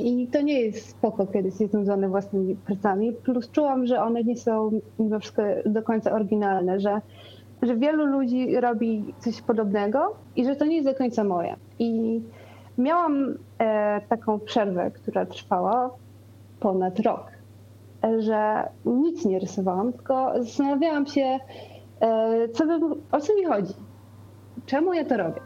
[0.00, 3.12] I to nie jest spoko, kiedy jest znudzony własnymi pracami.
[3.12, 7.00] Plus czułam, że one nie są mimo wszystko do końca oryginalne, że,
[7.62, 11.56] że wielu ludzi robi coś podobnego i że to nie jest do końca moje.
[11.78, 12.20] I
[12.78, 15.90] miałam e, taką przerwę, która trwała
[16.60, 17.26] ponad rok,
[18.18, 21.38] że nic nie rysowałam, tylko zastanawiałam się,
[22.00, 23.74] e, co bym, o co mi chodzi,
[24.66, 25.40] czemu ja to robię.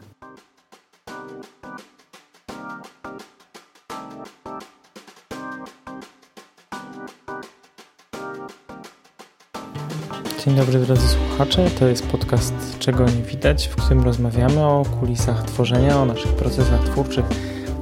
[10.54, 15.42] Dzień dobry drodzy słuchacze, to jest podcast Czego nie widać, w którym rozmawiamy o kulisach
[15.42, 17.24] tworzenia, o naszych procesach twórczych,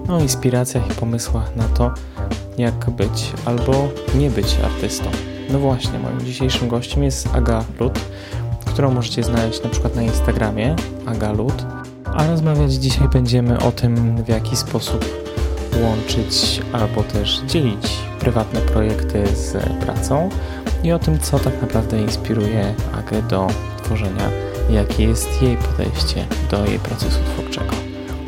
[0.08, 1.94] o inspiracjach i pomysłach na to,
[2.58, 5.04] jak być albo nie być artystą.
[5.50, 7.98] No właśnie, moim dzisiejszym gościem jest Aga Lut,
[8.64, 11.64] którą możecie znaleźć na przykład na Instagramie Aga Lut,
[12.04, 15.04] a rozmawiać dzisiaj będziemy o tym, w jaki sposób
[15.82, 19.52] łączyć albo też dzielić prywatne projekty z
[19.84, 20.28] pracą,
[20.82, 23.46] i o tym, co tak naprawdę inspiruje Agę do
[23.82, 24.30] tworzenia,
[24.70, 27.72] jakie jest jej podejście do jej procesu twórczego.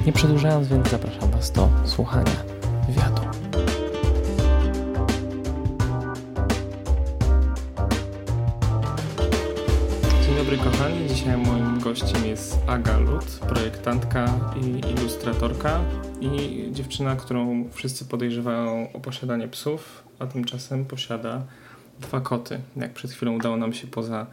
[0.06, 2.32] Nie przedłużając, więc zapraszam Was do słuchania
[2.88, 3.22] wywiadu.
[10.26, 15.80] Dzień dobry kochani, dzisiaj moim gościem jest Aga Lut, projektantka i ilustratorka
[16.20, 21.42] i dziewczyna, którą wszyscy podejrzewają o posiadanie psów, a tymczasem posiada
[22.00, 24.26] dwa koty, jak przed chwilą udało nam się poza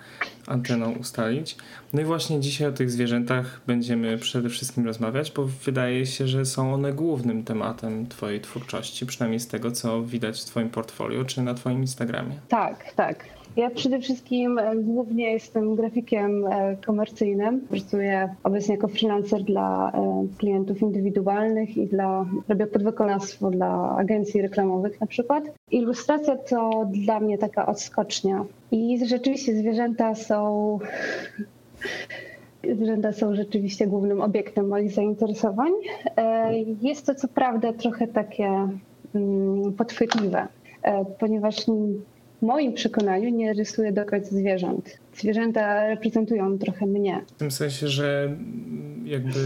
[0.48, 1.58] anteną ustalić.
[1.94, 6.46] No i właśnie dzisiaj o tych zwierzętach będziemy przede wszystkim rozmawiać, bo wydaje się, że
[6.46, 11.42] są one głównym tematem Twojej twórczości, przynajmniej z tego, co widać w Twoim portfolio czy
[11.42, 12.40] na Twoim Instagramie.
[12.50, 13.41] Tak, tak.
[13.56, 17.62] Ja przede wszystkim e, głównie jestem grafikiem e, komercyjnym.
[17.62, 25.02] Pracuję obecnie jako freelancer dla e, klientów indywidualnych i dla, robię podwykonawstwo dla agencji reklamowych
[25.02, 25.44] na przykład.
[25.72, 28.46] Ilustracja to dla mnie taka odskocznia.
[28.72, 30.80] I rzeczywiście zwierzęta są
[32.76, 35.72] Zwierzęta są rzeczywiście głównym obiektem moich zainteresowań.
[36.82, 38.68] Jest to co prawda trochę takie
[39.16, 40.48] mm, podchwytliwe,
[41.20, 41.68] ponieważ
[42.42, 44.98] w moim przekonaniu nie rysuję do końca zwierząt.
[45.16, 47.22] Zwierzęta reprezentują trochę mnie.
[47.28, 48.36] W tym sensie, że
[49.06, 49.40] jakby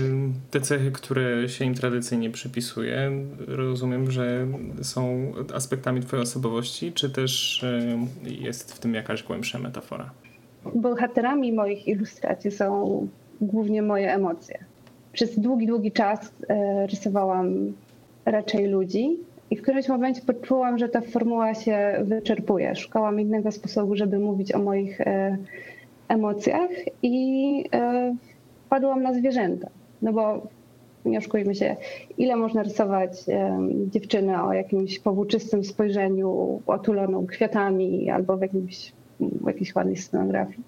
[0.52, 3.12] te cechy, które się im tradycyjnie przypisuje,
[3.48, 4.48] rozumiem, że
[4.82, 10.12] są aspektami twojej osobowości, czy też e, jest w tym jakaś głębsza metafora?
[10.76, 13.08] Bohaterami moich ilustracji są
[13.42, 14.58] głównie moje emocje.
[15.14, 17.74] Przez długi, długi czas e, rysowałam
[18.26, 19.18] raczej ludzi,
[19.52, 22.76] i w którymś momencie poczułam, że ta formuła się wyczerpuje.
[22.76, 25.38] Szukałam innego sposobu, żeby mówić o moich e,
[26.08, 26.70] emocjach
[27.04, 28.16] i e,
[28.70, 29.70] padłam na zwierzęta.
[30.02, 30.48] No bo
[31.06, 31.76] nie oszukujmy się,
[32.18, 33.60] ile można rysować e,
[33.92, 40.64] dziewczynę o jakimś powłóczystym spojrzeniu, otuloną kwiatami albo w jakimś w jakiejś ładnej scenografii.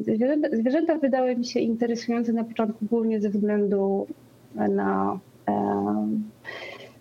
[0.00, 4.06] Zwierzęta, zwierzęta wydały mi się interesujące na początku głównie ze względu
[4.54, 5.18] na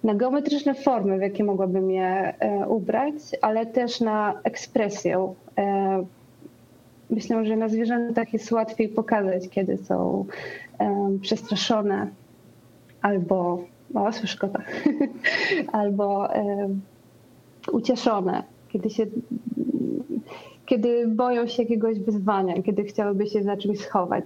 [0.03, 5.34] na geometryczne formy, w jakie mogłabym je e, ubrać, ale też na ekspresję.
[5.58, 6.06] E,
[7.09, 10.25] myślę, że na zwierzętach jest łatwiej pokazać, kiedy są
[10.80, 12.08] e, przestraszone
[13.02, 13.63] albo,
[13.94, 14.59] o, słyszę kota,
[15.72, 16.30] albo
[17.72, 19.06] ucieszone, kiedy się
[20.66, 24.25] kiedy boją się jakiegoś wyzwania, kiedy chciałyby się za czymś schować.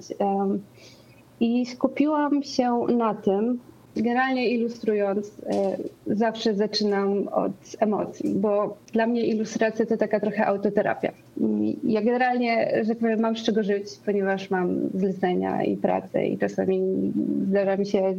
[1.40, 3.60] I skupiłam się na tym,
[4.02, 5.78] Generalnie ilustrując, e,
[6.16, 11.12] zawsze zaczynam od emocji, bo dla mnie ilustracja to taka trochę autoterapia.
[11.84, 16.38] Ja generalnie, że tak powiem, mam z czego żyć, ponieważ mam zlecenia i pracę i
[16.38, 16.81] czasami
[17.50, 18.13] zdarza mi się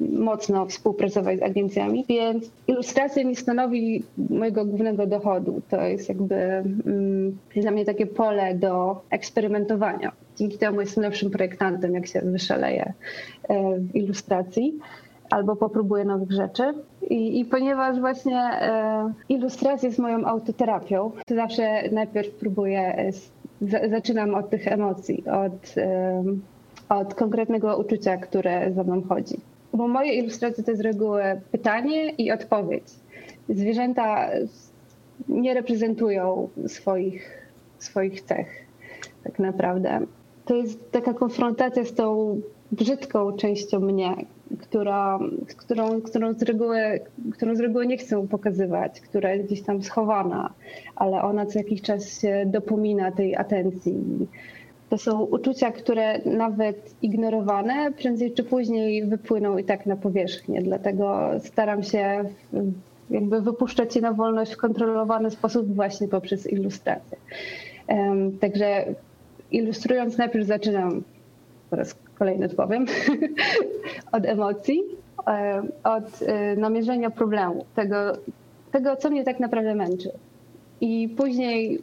[0.00, 5.62] mocno współpracować z agencjami, więc ilustracja nie stanowi mojego głównego dochodu.
[5.70, 10.12] To jest jakby mm, dla mnie takie pole do eksperymentowania.
[10.36, 12.92] Dzięki temu jestem lepszym projektantem, jak się wyszaleję
[13.48, 14.78] e, w ilustracji
[15.30, 16.62] albo popróbuję nowych rzeczy.
[17.02, 23.30] I, i ponieważ właśnie e, ilustracja jest moją autoterapią, to zawsze najpierw próbuję, e, z,
[23.90, 26.24] zaczynam od tych emocji, od, e,
[26.88, 29.36] od konkretnego uczucia, które za mną chodzi.
[29.72, 31.22] Bo moje ilustracje to jest z reguły
[31.52, 32.84] pytanie i odpowiedź.
[33.48, 34.28] Zwierzęta
[35.28, 37.48] nie reprezentują swoich,
[37.78, 38.66] swoich cech,
[39.24, 40.00] tak naprawdę.
[40.44, 42.40] To jest taka konfrontacja z tą
[42.72, 44.14] brzydką częścią mnie,
[44.60, 45.18] która,
[45.56, 47.00] którą, którą, z reguły,
[47.32, 50.52] którą z reguły nie chcę pokazywać, która jest gdzieś tam schowana,
[50.96, 53.94] ale ona co jakiś czas się dopomina tej atencji.
[54.90, 60.62] To są uczucia, które nawet ignorowane prędzej czy później wypłyną i tak na powierzchnię.
[60.62, 62.24] Dlatego staram się
[63.10, 67.18] jakby wypuszczać je na wolność w kontrolowany sposób właśnie poprzez ilustrację.
[68.40, 68.84] Także
[69.50, 71.02] ilustrując najpierw zaczynam,
[71.70, 72.86] po raz kolejny powiem,
[74.12, 74.82] od emocji,
[75.84, 77.96] od y, namierzenia problemu, tego,
[78.72, 80.10] tego, co mnie tak naprawdę męczy.
[80.80, 81.82] I później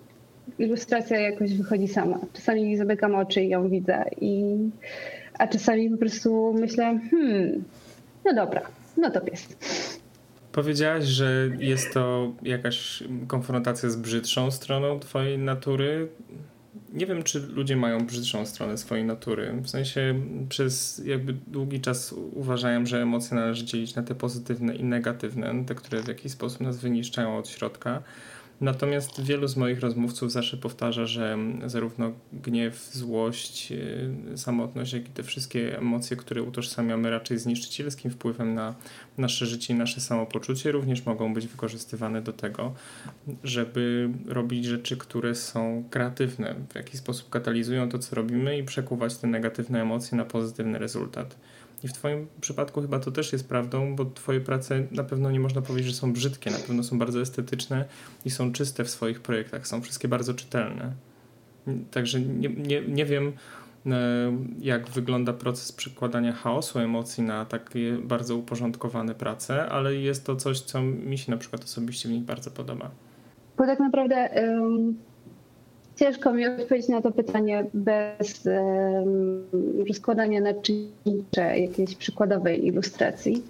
[0.59, 2.19] ilustracja jakoś wychodzi sama.
[2.33, 4.57] Czasami zamykam oczy i ją widzę, i,
[5.39, 7.63] a czasami po prostu myślę, hmm,
[8.25, 8.61] no dobra,
[8.97, 9.47] no to pies.
[10.51, 16.07] Powiedziałaś, że jest to jakaś konfrontacja z brzydszą stroną twojej natury.
[16.93, 19.61] Nie wiem, czy ludzie mają brzydszą stronę swojej natury.
[19.61, 24.83] W sensie przez jakby długi czas uważałem, że emocje należy dzielić na te pozytywne i
[24.83, 28.03] negatywne, te, które w jakiś sposób nas wyniszczają od środka.
[28.61, 35.11] Natomiast wielu z moich rozmówców zawsze powtarza, że zarówno gniew, złość, y, samotność, jak i
[35.11, 38.75] te wszystkie emocje, które utożsamiamy raczej z niszczycielskim wpływem na
[39.17, 42.73] nasze życie i nasze samopoczucie, również mogą być wykorzystywane do tego,
[43.43, 49.17] żeby robić rzeczy, które są kreatywne, w jakiś sposób katalizują to, co robimy i przekuwać
[49.17, 51.35] te negatywne emocje na pozytywny rezultat.
[51.83, 55.39] I w Twoim przypadku chyba to też jest prawdą, bo Twoje prace na pewno nie
[55.39, 57.85] można powiedzieć, że są brzydkie, na pewno są bardzo estetyczne
[58.25, 60.93] i są czyste w swoich projektach, są wszystkie bardzo czytelne.
[61.91, 63.33] Także nie, nie, nie wiem,
[63.85, 63.91] e,
[64.59, 70.59] jak wygląda proces przykładania chaosu emocji na takie bardzo uporządkowane prace, ale jest to coś,
[70.59, 72.91] co mi się na przykład osobiście w nich bardzo podoba.
[73.57, 74.15] Bo tak naprawdę
[76.01, 79.45] Ciężko mi odpowiedzieć na to pytanie bez um,
[79.87, 83.43] rozkładania naczyncze jakiejś przykładowej ilustracji.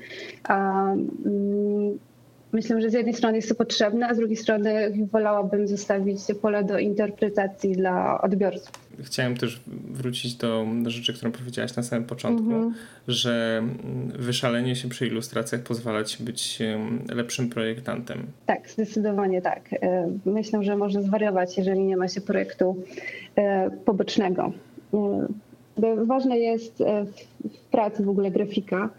[0.49, 1.99] Um,
[2.53, 6.63] myślę, że z jednej strony jest to potrzebne, a z drugiej strony wolałabym zostawić pole
[6.63, 8.71] do interpretacji dla odbiorców.
[9.03, 9.61] Chciałem też
[9.91, 12.73] wrócić do rzeczy, którą powiedziałaś na samym początku, mm -hmm.
[13.07, 13.63] że
[14.19, 16.59] wyszalenie się przy ilustracjach pozwala ci być
[17.15, 18.23] lepszym projektantem.
[18.45, 19.73] Tak, zdecydowanie tak.
[19.73, 22.83] E, myślę, że można zwariować, jeżeli nie ma się projektu
[23.35, 24.53] e, pobocznego.
[24.93, 26.83] E, ważne jest
[27.43, 28.89] w pracy w ogóle grafika,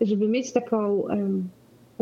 [0.00, 1.04] żeby mieć taką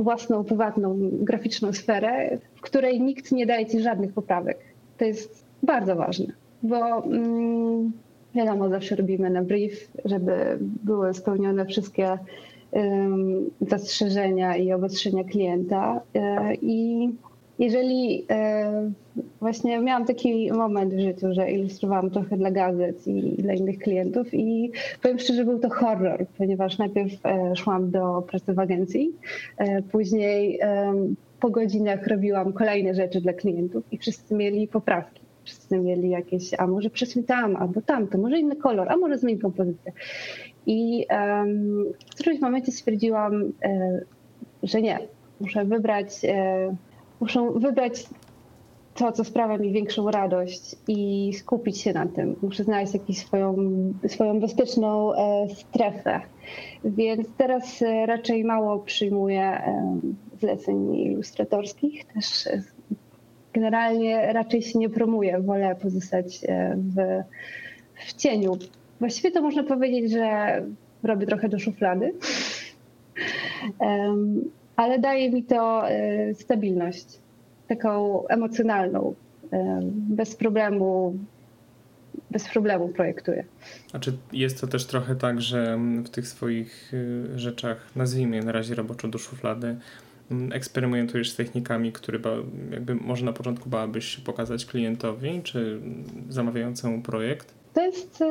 [0.03, 4.59] własną, prywatną, graficzną sferę, w której nikt nie daje ci żadnych poprawek.
[4.99, 6.27] To jest bardzo ważne,
[6.63, 7.93] bo mm,
[8.35, 12.19] wiadomo, zawsze robimy na brief, żeby były spełnione wszystkie
[12.71, 17.09] um, zastrzeżenia i obostrzenia klienta e, i
[17.59, 18.91] jeżeli e,
[19.41, 24.35] właśnie miałam taki moment w życiu, że ilustrowałam trochę dla gazet i dla innych klientów
[24.35, 24.73] i
[25.03, 29.13] powiem szczerze, był to horror, ponieważ najpierw e, szłam do pracy w agencji,
[29.59, 30.61] e, później
[31.41, 35.23] po godzinach robiłam kolejne rzeczy dla klientów i wszyscy mieli poprawki.
[35.45, 39.19] Wszyscy mieli jakieś, a może przesuń tam, albo tam, to może inny kolor, a może
[39.19, 39.93] zmień kompozycję.
[40.67, 43.53] I um, w którymś momencie stwierdziłam,
[44.63, 44.99] że nie,
[45.41, 46.09] muszę wybrać
[47.23, 48.05] muszę wybrać
[48.95, 52.37] to, co sprawia mi większą radość i skupić się na tym.
[52.43, 53.57] Muszę znaleźć jakąś swoją,
[54.09, 56.21] swoją bezpieczną e, strefę.
[56.85, 59.99] Więc teraz e, raczej mało przyjmuję e,
[60.41, 62.05] zleceń ilustratorskich.
[62.05, 62.49] Też
[63.53, 65.41] generalnie raczej się nie promuję.
[65.41, 66.41] Wolę pozostać
[66.77, 67.23] w,
[68.07, 68.53] w cieniu.
[69.01, 70.63] Właściwie to można powiedzieć, że
[71.03, 72.13] robię trochę do szuflady
[74.77, 77.07] ale daje mi to e, stabilność,
[77.69, 79.15] taką emocjonalną.
[79.53, 81.19] E, bez problemu,
[82.31, 83.45] bez problemu projektuję.
[83.93, 86.93] A czy jest to też trochę tak, że w tych swoich
[87.35, 89.77] e, rzeczach, nazwijmy je na razie roboczo do szuflady,
[90.53, 92.19] eksperymentujesz z technikami, które
[92.71, 95.81] jakby może na początku bałabyś pokazać klientowi czy
[96.29, 97.55] zamawiającemu projekt?
[97.75, 98.25] To jest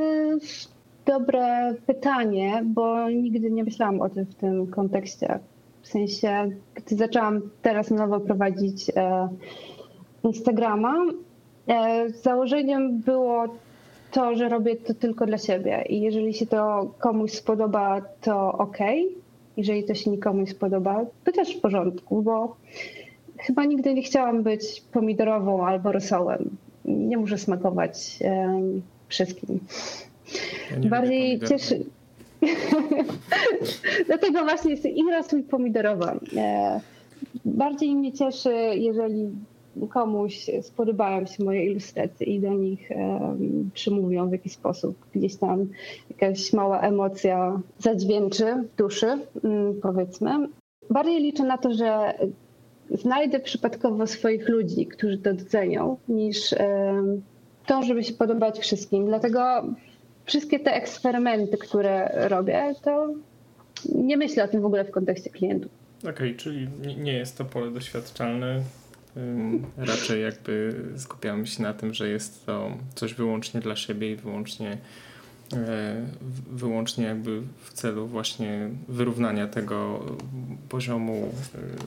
[1.06, 5.39] dobre pytanie, bo nigdy nie myślałam o tym w tym kontekście.
[5.82, 9.28] W sensie, gdy zaczęłam teraz nowo prowadzić e,
[10.24, 10.96] Instagrama,
[11.68, 13.46] e, założeniem było
[14.12, 18.78] to, że robię to tylko dla siebie i jeżeli się to komuś spodoba, to ok.
[19.58, 22.56] Jeżeli to się nikomu nie spodoba, to też w porządku, bo
[23.38, 26.50] chyba nigdy nie chciałam być pomidorową albo rosołem.
[26.86, 29.60] Nie muszę smakować um, wszystkim.
[30.84, 31.86] Ja Bardziej cieszy.
[34.07, 36.19] Dlatego właśnie jest i rosół i pomidorowa.
[36.38, 36.79] E,
[37.45, 39.29] bardziej mnie cieszy, jeżeli
[39.89, 44.95] komuś spodobają się moje ilustracje i do nich um, przymówią w jakiś sposób.
[45.15, 45.67] Gdzieś tam
[46.10, 48.45] jakaś mała emocja zadźwięczy
[48.77, 49.07] duszy,
[49.43, 50.31] um, powiedzmy.
[50.89, 52.13] Bardziej liczę na to, że
[52.89, 57.21] znajdę przypadkowo swoich ludzi, którzy to docenią, niż um,
[57.65, 59.05] to, żeby się podobać wszystkim.
[59.05, 59.63] Dlatego
[60.25, 63.13] wszystkie te eksperymenty, które robię, to
[63.96, 65.72] nie myślę o tym w ogóle w kontekście klientów.
[66.00, 68.62] Okej, okay, czyli nie jest to pole doświadczalne.
[69.78, 74.78] Raczej jakby skupiamy się na tym, że jest to coś wyłącznie dla siebie i wyłącznie
[75.54, 75.96] E,
[76.51, 80.06] wyłącznie jakby w celu właśnie wyrównania tego
[80.70, 81.34] poziomu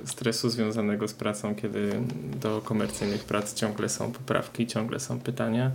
[0.05, 1.91] e, stresu związanego z pracą, kiedy
[2.41, 5.71] do komercyjnych prac ciągle są poprawki, ciągle są pytania.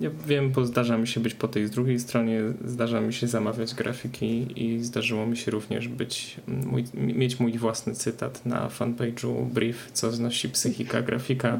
[0.00, 3.26] Ja wiem, bo zdarza mi się być po tej z drugiej stronie, zdarza mi się
[3.26, 9.46] zamawiać grafiki i zdarzyło mi się również być, mój, mieć mój własny cytat na fanpage'u
[9.46, 11.58] brief, co znosi psychika grafika.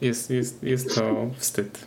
[0.00, 1.86] Jest, jest, jest to wstyd.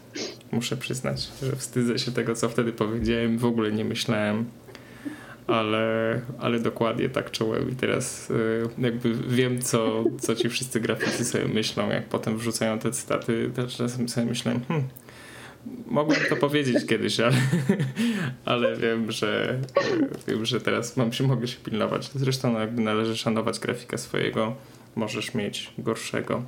[0.52, 3.38] Muszę przyznać, że wstydzę się tego, co wtedy powiedziałem.
[3.38, 4.46] W ogóle nie myślałem,
[5.48, 7.72] ale, ale dokładnie tak czułem.
[7.72, 12.80] I teraz y, jakby wiem, co, co ci wszyscy graficy sobie myślą, jak potem wrzucają
[12.80, 13.52] te cytaty.
[13.78, 14.88] Czasem sobie myślałem, hmm,
[15.88, 17.36] mogłem to powiedzieć kiedyś, ale,
[18.46, 19.60] ale wiem, że
[20.28, 22.12] wiem, że teraz mam się, mogę się pilnować.
[22.16, 24.56] Zresztą jakby należy szanować grafika swojego.
[24.96, 26.44] Możesz mieć gorszego.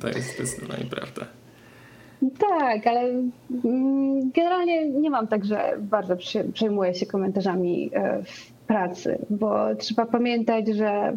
[0.00, 1.26] To jest zdecydowanie prawda.
[2.38, 3.00] Tak, ale
[3.64, 6.16] mm, generalnie nie mam tak, że bardzo
[6.52, 11.16] przejmuję się komentarzami e, w pracy, bo trzeba pamiętać, że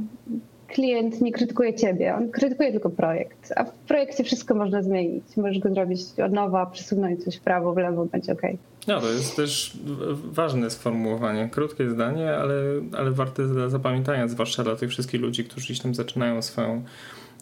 [0.67, 5.23] klient nie krytykuje ciebie, on krytykuje tylko projekt, a w projekcie wszystko można zmienić.
[5.37, 8.41] Możesz go zrobić od nowa, przesunąć coś w prawo, w lewo, będzie ok.
[8.87, 9.77] No, to jest też
[10.23, 11.49] ważne sformułowanie.
[11.51, 12.55] Krótkie zdanie, ale,
[12.97, 16.81] ale warte zapamiętania, zwłaszcza dla tych wszystkich ludzi, którzy gdzieś tam zaczynają swoją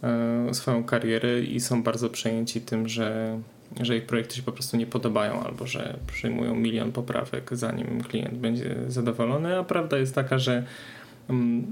[0.04, 3.40] E, swoją karierę i są bardzo przejęci tym, że,
[3.82, 8.34] że ich projekty się po prostu nie podobają albo że przyjmują milion poprawek, zanim klient
[8.34, 10.64] będzie zadowolony, a prawda jest taka, że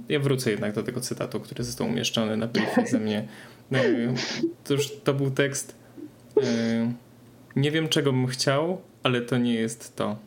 [0.10, 3.28] ja wrócę jednak do tego cytatu, który został umieszczony na briefie ze mnie.
[3.72, 4.14] E,
[4.64, 5.76] to już to był tekst
[6.44, 6.94] e,
[7.56, 10.20] nie wiem czego bym chciał, ale to nie jest to.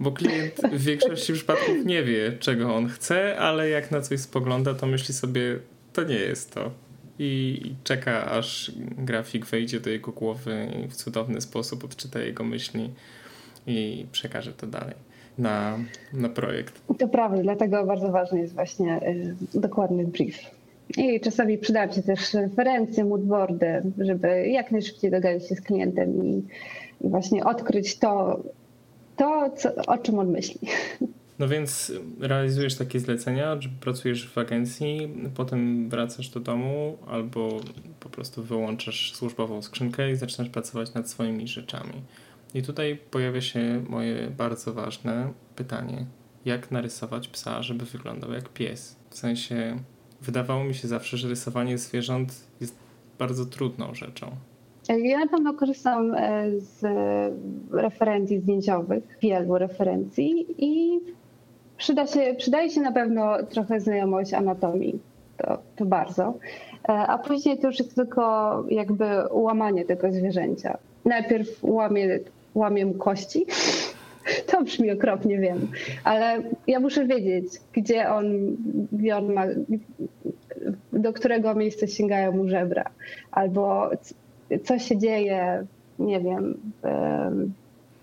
[0.00, 4.74] Bo klient w większości przypadków nie wie, czego on chce, ale jak na coś spogląda,
[4.74, 5.58] to myśli sobie,
[5.92, 6.70] to nie jest to
[7.18, 12.90] i czeka, aż grafik wejdzie do jego głowy i w cudowny sposób odczyta jego myśli
[13.66, 14.94] i przekaże to dalej
[15.38, 15.78] na,
[16.12, 16.82] na projekt.
[16.98, 19.00] To prawda, dlatego bardzo ważny jest właśnie
[19.54, 20.38] y, dokładny brief.
[20.98, 26.42] I czasami przydają się też referencje, moodboardy, żeby jak najszybciej dogadać się z klientem i,
[27.00, 28.42] i właśnie odkryć to,
[29.16, 30.60] to co, o czym on myśli.
[31.38, 37.60] No więc realizujesz takie zlecenia, że pracujesz w agencji, potem wracasz do domu albo
[38.00, 41.92] po prostu wyłączasz służbową skrzynkę i zaczynasz pracować nad swoimi rzeczami.
[42.54, 46.06] I tutaj pojawia się moje bardzo ważne pytanie.
[46.44, 48.96] Jak narysować psa, żeby wyglądał jak pies?
[49.10, 49.76] W sensie,
[50.22, 52.76] wydawało mi się zawsze, że rysowanie zwierząt jest
[53.18, 54.30] bardzo trudną rzeczą.
[54.88, 56.82] Ja na pewno korzystam e, z
[57.72, 61.00] referencji zdjęciowych, wielu referencji i
[61.76, 64.98] Przyda się, przydaje się na pewno trochę znajomość anatomii,
[65.36, 66.34] to, to bardzo.
[66.88, 70.78] E, a później to już jest tylko jakby łamanie tego zwierzęcia.
[71.04, 72.18] Najpierw łamie,
[72.54, 73.46] łamię kości.
[74.46, 75.68] To brzmi okropnie, wiem,
[76.04, 78.56] ale ja muszę wiedzieć, gdzie on,
[78.92, 79.44] gdzie on ma,
[80.92, 82.90] do którego miejsca sięgają mu żebra,
[83.30, 83.90] albo
[84.64, 85.66] co się dzieje,
[85.98, 86.58] nie wiem,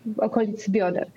[0.06, 1.08] w okolicy bioder.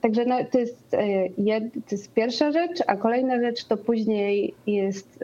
[0.00, 5.18] Także no, to, jest, e, to jest pierwsza rzecz, a kolejna rzecz to później jest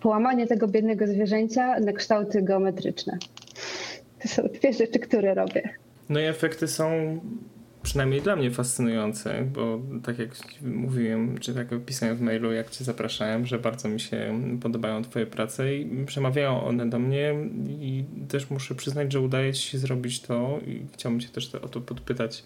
[0.00, 3.18] połamanie tego biednego zwierzęcia na kształty geometryczne.
[4.26, 5.62] To są dwie rzeczy, które robię.
[6.08, 7.18] No i efekty są
[7.82, 10.30] przynajmniej dla mnie fascynujące, bo tak jak
[10.62, 15.26] mówiłem, czy tak pisałem w mailu, jak cię zapraszałem, że bardzo mi się podobają twoje
[15.26, 17.34] prace i przemawiają one do mnie
[17.68, 21.68] i też muszę przyznać, że udaje ci się zrobić to i chciałbym cię też o
[21.68, 22.44] to podpytać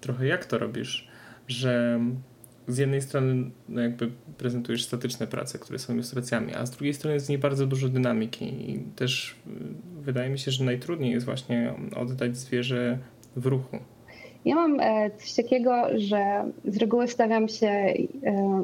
[0.00, 1.08] trochę, jak to robisz,
[1.48, 2.00] że
[2.68, 7.14] z jednej strony no jakby prezentujesz statyczne prace, które są ilustracjami, a z drugiej strony
[7.14, 9.50] jest w niej bardzo dużo dynamiki i też y,
[10.02, 12.98] wydaje mi się, że najtrudniej jest właśnie oddać zwierzę
[13.36, 13.78] w ruchu.
[14.44, 17.94] Ja mam e, coś takiego, że z reguły stawiam się e,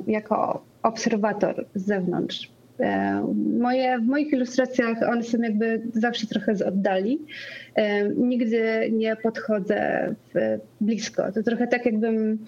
[0.06, 2.50] jako obserwator z zewnątrz.
[2.80, 3.22] E,
[3.58, 7.18] moje, w moich ilustracjach one są jakby zawsze trochę z oddali.
[8.16, 10.14] Nigdy nie podchodzę
[10.80, 11.32] blisko.
[11.32, 12.38] To trochę tak jakbym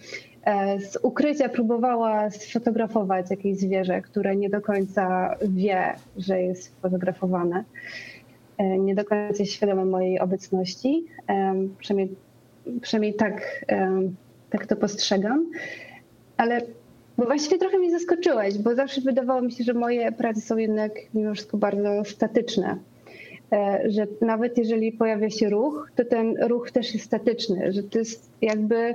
[0.78, 7.64] z ukrycia próbowała sfotografować jakieś zwierzę, które nie do końca wie, że jest fotografowane.
[8.78, 11.04] Nie do końca jest świadome mojej obecności.
[11.78, 12.16] Przynajmniej
[12.80, 13.64] przynajmniej tak,
[14.50, 15.50] tak to postrzegam.
[16.36, 16.60] Ale
[17.18, 20.92] bo właściwie trochę mnie zaskoczyłeś, bo zawsze wydawało mi się, że moje prace są jednak
[21.14, 22.78] mimo wszystko bardzo statyczne.
[23.88, 28.30] Że nawet jeżeli pojawia się ruch, to ten ruch też jest statyczny, że to jest
[28.42, 28.94] jakby,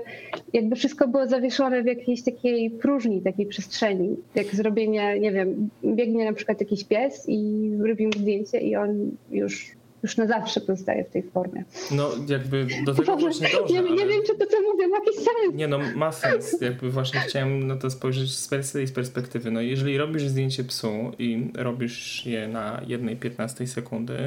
[0.53, 4.15] jakby wszystko było zawieszone w jakiejś takiej próżni, takiej przestrzeni.
[4.35, 9.75] Jak zrobienie, nie wiem, biegnie na przykład jakiś pies i robimy zdjęcie i on już
[10.04, 11.64] już na zawsze pozostaje w tej formie.
[11.92, 13.74] No jakby do tego właśnie dążę.
[13.74, 15.54] Nie, nie wiem, czy to co mówię ma jakiś sens.
[15.54, 16.62] Nie no, ma sens.
[16.62, 19.52] Jakby właśnie chciałem na to spojrzeć z tej perspektywy.
[19.52, 24.18] No jeżeli robisz zdjęcie psu i robisz je na jednej 15 sekundy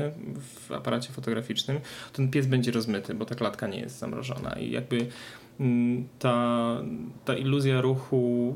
[0.40, 1.78] w aparacie fotograficznym,
[2.12, 5.06] to ten pies będzie rozmyty, bo ta klatka nie jest zamrożona i jakby
[6.18, 6.76] ta,
[7.24, 8.54] ta iluzja ruchu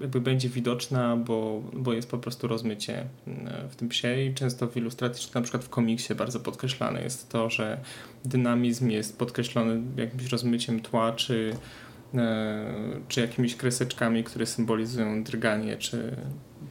[0.00, 4.24] jakby będzie widoczna, bo, bo jest po prostu rozmycie mm, w tym psie.
[4.24, 7.80] I często w ilustracji, czy na przykład w komiksie bardzo podkreślane jest to, że
[8.24, 11.56] dynamizm jest podkreślony jakimś rozmyciem tła, czy,
[12.14, 12.74] e,
[13.08, 16.16] czy jakimiś kreseczkami, które symbolizują drganie, czy,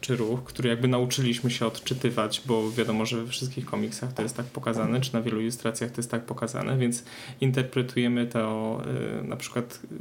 [0.02, 4.38] czy ruch, który jakby nauczyliśmy się odczytywać, bo wiadomo, że we wszystkich komiksach to jest
[4.38, 7.04] tak pokazane, czy na wielu ilustracjach to jest tak pokazane, więc
[7.42, 8.82] interpretujemy to
[9.20, 9.96] e, na przykład e,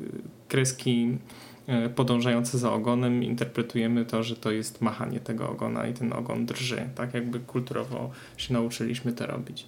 [0.49, 1.19] kreski
[1.69, 6.47] E, podążające za ogonem interpretujemy to, że to jest machanie tego ogona i ten ogon
[6.47, 6.89] drży.
[6.95, 9.67] Tak jakby kulturowo się nauczyliśmy to robić.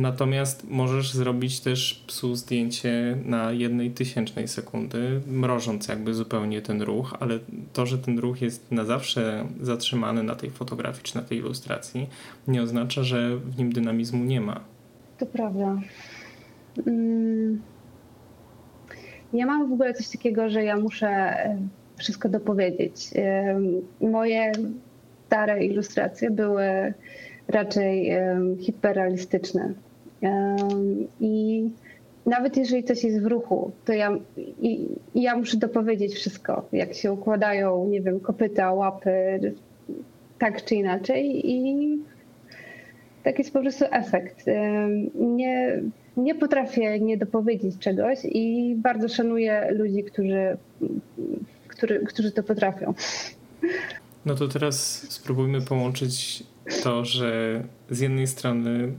[0.00, 7.14] Natomiast możesz zrobić też psu zdjęcie na jednej tysięcznej sekundy, mrożąc jakby zupełnie ten ruch,
[7.20, 7.38] ale
[7.72, 12.08] to, że ten ruch jest na zawsze zatrzymany na tej fotografii czy na tej ilustracji,
[12.48, 14.60] nie oznacza, że w nim dynamizmu nie ma.
[15.18, 15.80] To prawda.
[16.86, 17.62] Mm.
[19.32, 21.58] Ja mam w ogóle coś takiego, że ja muszę e,
[21.96, 23.10] wszystko dopowiedzieć.
[24.00, 24.52] Moje
[25.26, 26.94] stare ilustracje były
[27.48, 28.12] raczej
[28.60, 29.74] hiperrealistyczne.
[31.20, 31.64] I
[32.26, 34.16] nawet jeżeli coś jest w ruchu, to ja,
[34.62, 39.40] i, ja muszę dopowiedzieć wszystko, jak się układają, nie wiem, kopyta, łapy,
[40.38, 41.50] tak czy inaczej.
[41.50, 41.98] I
[43.22, 44.44] tak jest po prostu efekt.
[45.14, 45.82] Nie,
[46.16, 50.56] nie potrafię nie dopowiedzieć czegoś i bardzo szanuję ludzi, którzy,
[51.68, 52.94] którzy, którzy to potrafią.
[54.26, 56.42] No to teraz spróbujmy połączyć
[56.82, 58.92] to, że z jednej strony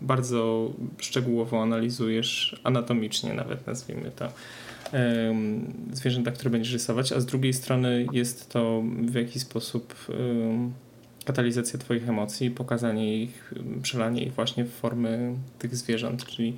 [0.00, 4.28] bardzo szczegółowo analizujesz anatomicznie, nawet nazwijmy to,
[5.92, 9.94] zwierzęta, które będziesz rysować, a z drugiej strony jest to w jakiś sposób
[11.24, 16.56] katalizacja Twoich emocji, pokazanie ich, przelanie ich właśnie w formy tych zwierząt, czyli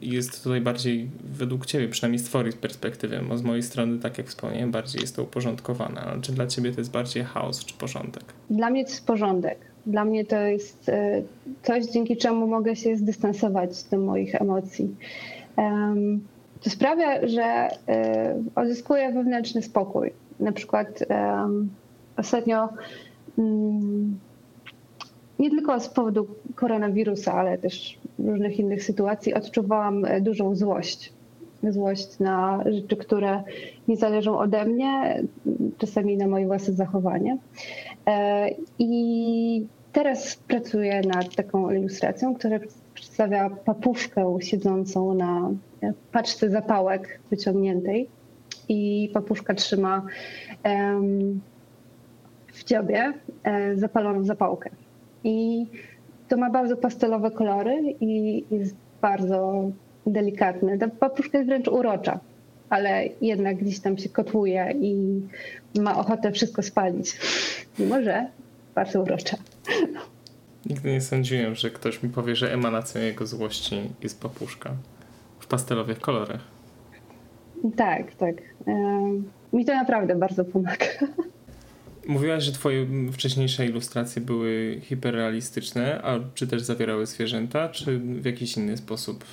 [0.00, 4.70] jest tutaj bardziej według Ciebie, przynajmniej z Twojej perspektywy, z mojej strony, tak jak wspomniałem,
[4.70, 6.00] bardziej jest to uporządkowane.
[6.00, 8.24] Ale czy dla Ciebie to jest bardziej chaos czy porządek?
[8.50, 9.58] Dla mnie to jest porządek.
[9.86, 11.22] Dla mnie to jest e,
[11.62, 14.96] coś, dzięki czemu mogę się zdystansować do moich emocji.
[16.62, 20.12] To sprawia, że e, odzyskuję wewnętrzny spokój.
[20.40, 21.04] Na przykład
[22.16, 22.68] ostatnio
[23.38, 24.18] Mm,
[25.38, 31.12] nie tylko z powodu koronawirusa, ale też różnych innych sytuacji odczuwałam e, dużą złość.
[31.62, 33.42] Złość na rzeczy, które
[33.88, 35.22] nie zależą ode mnie,
[35.78, 37.38] czasami na moje własne zachowanie.
[38.06, 42.58] E, I teraz pracuję nad taką ilustracją, która
[42.94, 45.50] przedstawia papuszkę siedzącą na
[46.12, 48.08] paczce zapałek wyciągniętej.
[48.68, 50.02] I papuszka trzyma
[52.58, 54.70] w dziobie e, zapaloną zapałkę.
[55.24, 55.66] I
[56.28, 59.70] to ma bardzo pastelowe kolory i jest bardzo
[60.06, 60.78] delikatne.
[60.78, 62.20] Ta papuszka jest wręcz urocza,
[62.70, 65.20] ale jednak gdzieś tam się kotłuje i
[65.80, 67.18] ma ochotę wszystko spalić.
[67.78, 68.26] Mimo, że
[68.74, 69.36] bardzo urocza.
[70.66, 74.70] Nigdy nie sądziłem, że ktoś mi powie, że emanacją jego złości jest papuszka
[75.38, 76.40] w pastelowych kolorach.
[77.76, 78.34] Tak, tak.
[79.52, 80.86] Mi to naprawdę bardzo pomaga.
[82.08, 88.56] Mówiłaś, że twoje wcześniejsze ilustracje były hiperrealistyczne, a czy też zawierały zwierzęta, czy w jakiś
[88.56, 89.24] inny sposób?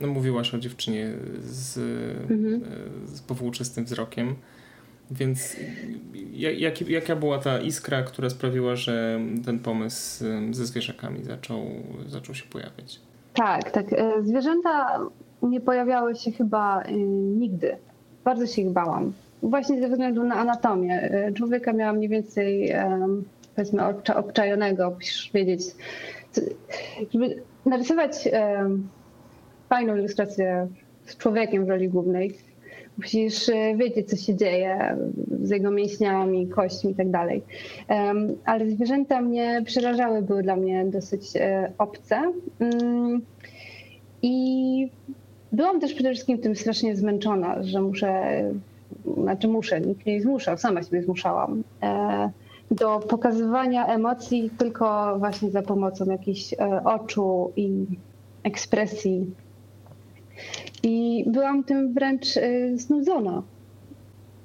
[0.00, 1.78] No, mówiłaś o dziewczynie z,
[2.30, 2.60] mhm.
[3.06, 4.34] z powłóczystym wzrokiem.
[5.10, 5.56] Więc
[6.32, 11.66] jak, jaka była ta iskra, która sprawiła, że ten pomysł ze zwierzakami zaczął,
[12.06, 13.00] zaczął się pojawiać?
[13.34, 13.92] Tak, tak.
[13.92, 15.00] E, zwierzęta
[15.42, 16.92] nie pojawiały się chyba e,
[17.36, 17.76] nigdy.
[18.24, 21.02] Bardzo się ich bałam właśnie ze względu na anatomię.
[21.02, 22.74] E, człowieka miała mniej więcej
[23.56, 23.82] powiedzmy
[24.16, 25.60] obczajonego, musisz wiedzieć,
[27.12, 28.28] żeby narysować
[29.68, 30.68] fajną ilustrację
[31.06, 32.34] z człowiekiem w roli głównej,
[32.98, 34.96] musisz e, wiedzieć, co się dzieje
[35.42, 37.42] z jego mięśniami, kośćmi i tak dalej.
[38.44, 42.32] Ale zwierzęta mnie przerażały, były dla mnie dosyć e, obce.
[42.60, 43.20] Mm,
[44.22, 44.88] I
[45.52, 48.42] byłam też przede wszystkim tym strasznie zmęczona, że muszę
[49.22, 51.62] znaczy muszę, nikt mnie nie zmuszał, sama siebie zmuszałam.
[51.82, 52.30] E,
[52.70, 57.86] do pokazywania emocji tylko właśnie za pomocą jakichś e, oczu i
[58.42, 59.30] ekspresji.
[60.82, 63.42] I byłam tym wręcz e, znudzona.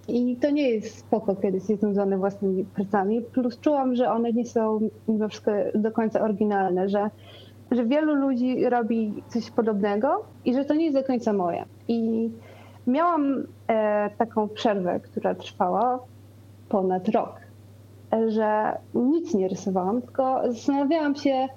[0.07, 3.21] I to nie jest spoko, kiedy jest znudzony własnymi pracami.
[3.21, 7.09] Plus czułam, że one nie są mimo wszystko do końca oryginalne, że,
[7.71, 11.65] że wielu ludzi robi coś podobnego i że to nie jest do końca moje.
[11.87, 12.29] I
[12.89, 15.99] miałam e, taką przerwę, która trwała
[16.69, 17.39] ponad rok,
[18.27, 21.47] że nic nie rysowałam, tylko zastanawiałam się,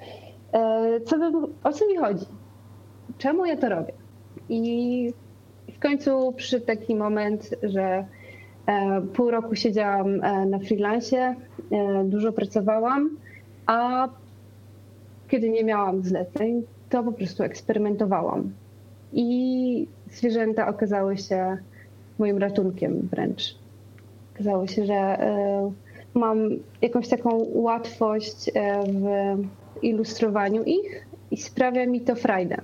[0.52, 1.32] e, co by,
[1.64, 2.26] o co mi chodzi,
[3.18, 3.92] czemu ja to robię.
[4.48, 5.12] I
[5.72, 8.06] w końcu przyszedł taki moment, że
[8.66, 11.36] e, pół roku siedziałam e, na freelancie,
[12.04, 13.10] dużo pracowałam,
[13.66, 14.08] a
[15.28, 18.52] kiedy nie miałam zleceń, to po prostu eksperymentowałam.
[19.12, 21.56] I zwierzęta okazały się
[22.18, 23.54] moim ratunkiem wręcz.
[24.34, 25.72] Okazało się, że e,
[26.14, 26.48] mam
[26.82, 32.56] jakąś taką łatwość e, w ilustrowaniu ich i sprawia mi to frajdę.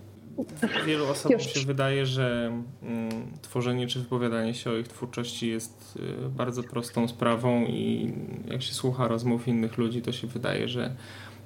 [0.87, 3.11] Wielu osobom się wydaje, że mm,
[3.42, 8.12] tworzenie czy wypowiadanie się o ich twórczości jest y, bardzo prostą sprawą i
[8.50, 10.94] jak się słucha rozmów innych ludzi, to się wydaje, że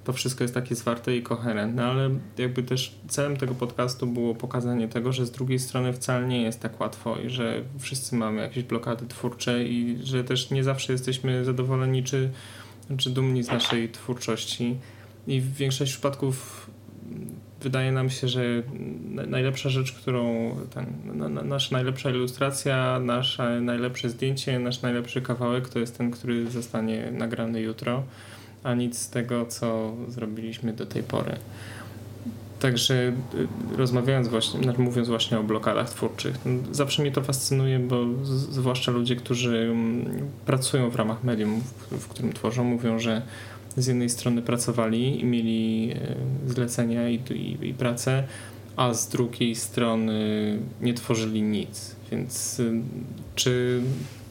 [0.04, 4.88] to wszystko jest takie zwarte i koherentne, ale jakby też celem tego podcastu było pokazanie
[4.88, 8.64] tego, że z drugiej strony wcale nie jest tak łatwo i że wszyscy mamy jakieś
[8.64, 12.30] blokady twórcze i że też nie zawsze jesteśmy zadowoleni czy,
[12.96, 14.76] czy dumni z naszej twórczości.
[15.26, 16.70] I w większości przypadków
[17.60, 18.42] wydaje nam się, że
[19.26, 20.86] najlepsza rzecz, którą ten,
[21.48, 27.60] nasza najlepsza ilustracja, nasze najlepsze zdjęcie, nasz najlepszy kawałek to jest ten, który zostanie nagrany
[27.60, 28.02] jutro
[28.62, 31.36] a nic z tego, co zrobiliśmy do tej pory.
[32.60, 33.12] Także
[33.74, 38.04] y, rozmawiając właśnie, znaczy mówiąc właśnie o blokadach twórczych, no, zawsze mnie to fascynuje, bo
[38.24, 43.22] zwłaszcza ludzie, którzy mm, pracują w ramach medium, w, którym tworzą, mówią, że
[43.76, 45.92] z jednej strony pracowali i mieli
[46.46, 48.24] y, zlecenia i, i, i pracę,
[48.76, 51.96] a z drugiej strony nie tworzyli nic.
[52.10, 52.72] Więc y,
[53.34, 53.82] czy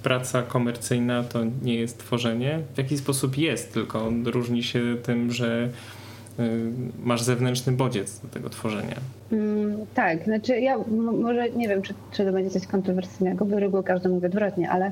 [0.03, 2.59] praca komercyjna to nie jest tworzenie.
[2.73, 5.69] W jaki sposób jest, tylko różni się tym, że
[6.39, 6.71] y,
[7.03, 8.95] masz zewnętrzny bodziec do tego tworzenia.
[9.31, 10.77] Mm, tak, znaczy ja
[11.21, 14.91] może nie wiem, czy, czy to będzie coś kontrowersyjnego, bo reguły każdy mówi odwrotnie, ale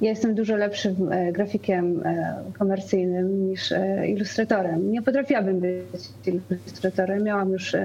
[0.00, 4.92] ja jestem dużo lepszym e, grafikiem e, komercyjnym niż e, ilustratorem.
[4.92, 7.76] Nie potrafiłabym być ilustratorem, miałam już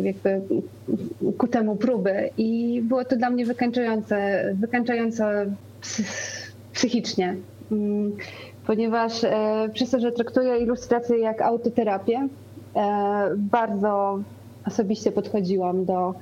[0.00, 0.40] jakby
[1.38, 5.46] ku temu próby i było to dla mnie wykańczające, wykańczające
[6.72, 7.36] psychicznie,
[7.72, 8.12] mm,
[8.66, 12.28] ponieważ e, przez to, że traktuję ilustrację jak autoterapię,
[12.76, 14.20] e, bardzo
[14.66, 16.14] osobiście podchodziłam do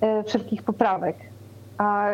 [0.00, 1.16] e, wszelkich poprawek.
[1.78, 2.10] A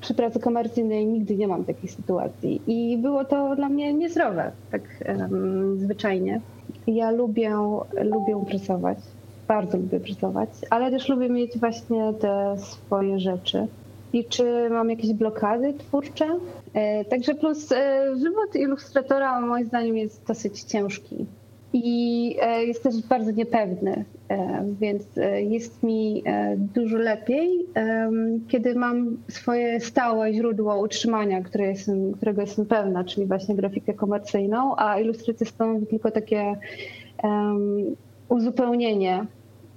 [0.00, 4.82] przy pracy komercyjnej nigdy nie mam takiej sytuacji i było to dla mnie niezdrowe, tak
[5.76, 6.40] zwyczajnie.
[6.86, 7.50] Ja lubię,
[8.02, 8.98] lubię pracować
[9.48, 13.66] bardzo lubię pracować, ale też lubię mieć właśnie te swoje rzeczy.
[14.12, 16.38] I czy mam jakieś blokady twórcze?
[16.74, 21.26] E, także plus e, żywot ilustratora moim zdaniem jest dosyć ciężki
[21.72, 24.04] i e, jest też bardzo niepewny,
[24.80, 25.02] więc
[25.48, 26.24] jest mi
[26.74, 27.66] dużo lepiej,
[28.48, 34.74] kiedy mam swoje stałe źródło utrzymania, które jestem, którego jestem pewna, czyli właśnie grafikę komercyjną,
[34.76, 36.56] a ilustracje stanowi tylko takie
[38.32, 39.26] uzupełnienie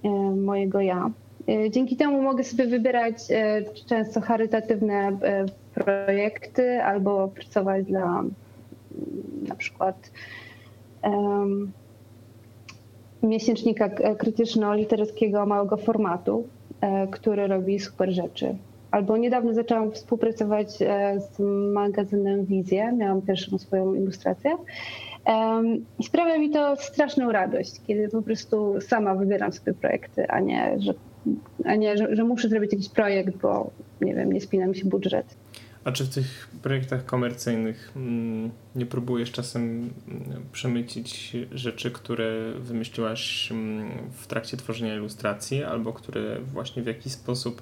[0.04, 1.12] e, mojego ja.
[1.50, 5.18] E, dzięki temu mogę sobie wybierać e, często charytatywne
[5.74, 8.34] projekty albo pracować dla mm,
[9.48, 10.12] na przykład
[11.04, 11.72] um,
[13.24, 16.48] miesięcznika krytyczno-literackiego małego formatu,
[17.12, 18.56] który robi super rzeczy.
[18.92, 20.72] Albo niedawno zaczęłam współpracować
[21.18, 21.40] z
[21.74, 24.58] magazynem Wizję, miałam pierwszą swoją ilustrację
[26.00, 30.78] i sprawia mi to straszną radość, kiedy po prostu sama wybieram sobie projekty, a nie,
[30.80, 30.94] że,
[31.66, 34.86] a nie, że, że muszę zrobić jakiś projekt, bo nie wiem, nie spina mi się
[34.86, 35.36] budżet.
[35.84, 43.52] A czy w tych projektach komercyjnych mm, nie próbujesz czasem mm, przemycić rzeczy, które wymyśliłaś
[43.52, 47.62] mm, w trakcie tworzenia ilustracji, albo które właśnie w jakiś sposób,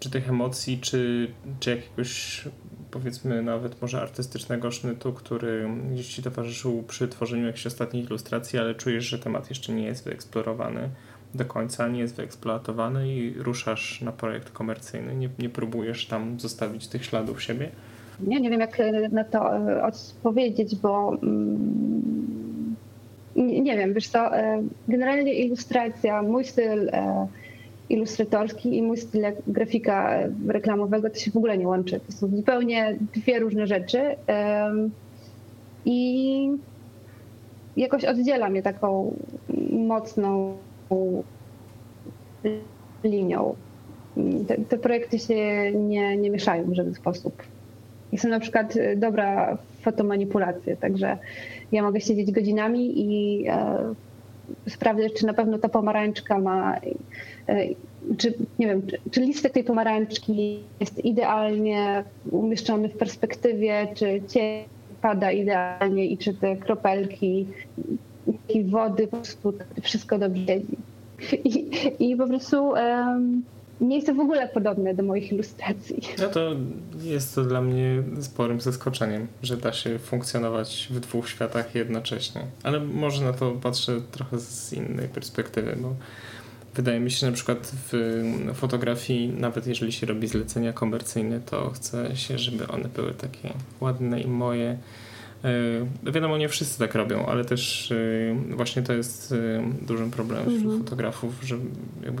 [0.00, 1.28] czy tych emocji, czy,
[1.60, 2.44] czy jakiegoś
[2.90, 8.74] powiedzmy nawet może artystycznego sznytu, który gdzieś Ci towarzyszył przy tworzeniu jakichś ostatnich ilustracji, ale
[8.74, 10.88] czujesz, że temat jeszcze nie jest wyeksplorowany
[11.34, 16.88] do końca, nie jest wyeksploatowany i ruszasz na projekt komercyjny, nie, nie próbujesz tam zostawić
[16.88, 17.70] tych śladów siebie?
[18.20, 18.78] Nie, nie wiem jak
[19.10, 22.76] na to e, odpowiedzieć, bo mm,
[23.36, 27.26] nie wiem, wiesz co, e, generalnie ilustracja, mój styl e,
[27.90, 32.00] ilustratorski i mój styl grafika reklamowego to się w ogóle nie łączy.
[32.06, 34.16] To są zupełnie dwie różne rzeczy.
[35.84, 36.50] I
[37.76, 39.16] jakoś oddziela mnie taką
[39.72, 40.56] mocną
[43.04, 43.54] linią.
[44.48, 47.42] Te, te, projekty się nie, nie mieszają w żaden sposób.
[48.12, 51.18] Jestem na przykład dobra w fotomanipulację, także
[51.72, 53.94] ja mogę siedzieć godzinami i e,
[54.68, 57.66] sprawdzać, czy na pewno ta pomarańczka ma, e,
[58.16, 64.64] czy nie wiem, czy, czy listek tej pomarańczki jest idealnie umieszczony w perspektywie, czy cień
[65.02, 67.46] pada idealnie i czy te kropelki
[68.48, 70.56] i wody po prostu wszystko dobrze.
[71.44, 73.42] I, i po prostu um,
[73.80, 76.00] nie jest to w ogóle podobne do moich ilustracji.
[76.18, 76.56] No to
[77.02, 82.42] jest to dla mnie sporym zaskoczeniem, że da się funkcjonować w dwóch światach jednocześnie.
[82.62, 85.94] Ale może na to patrzę trochę z innej perspektywy, bo
[86.74, 91.70] wydaje mi się, że na przykład w fotografii, nawet jeżeli się robi zlecenia komercyjne, to
[91.70, 94.78] chce się, żeby one były takie ładne i moje
[96.02, 100.62] wiadomo, nie wszyscy tak robią, ale też e, właśnie to jest e, dużym problemem wśród
[100.62, 100.84] mhm.
[100.84, 101.56] fotografów, że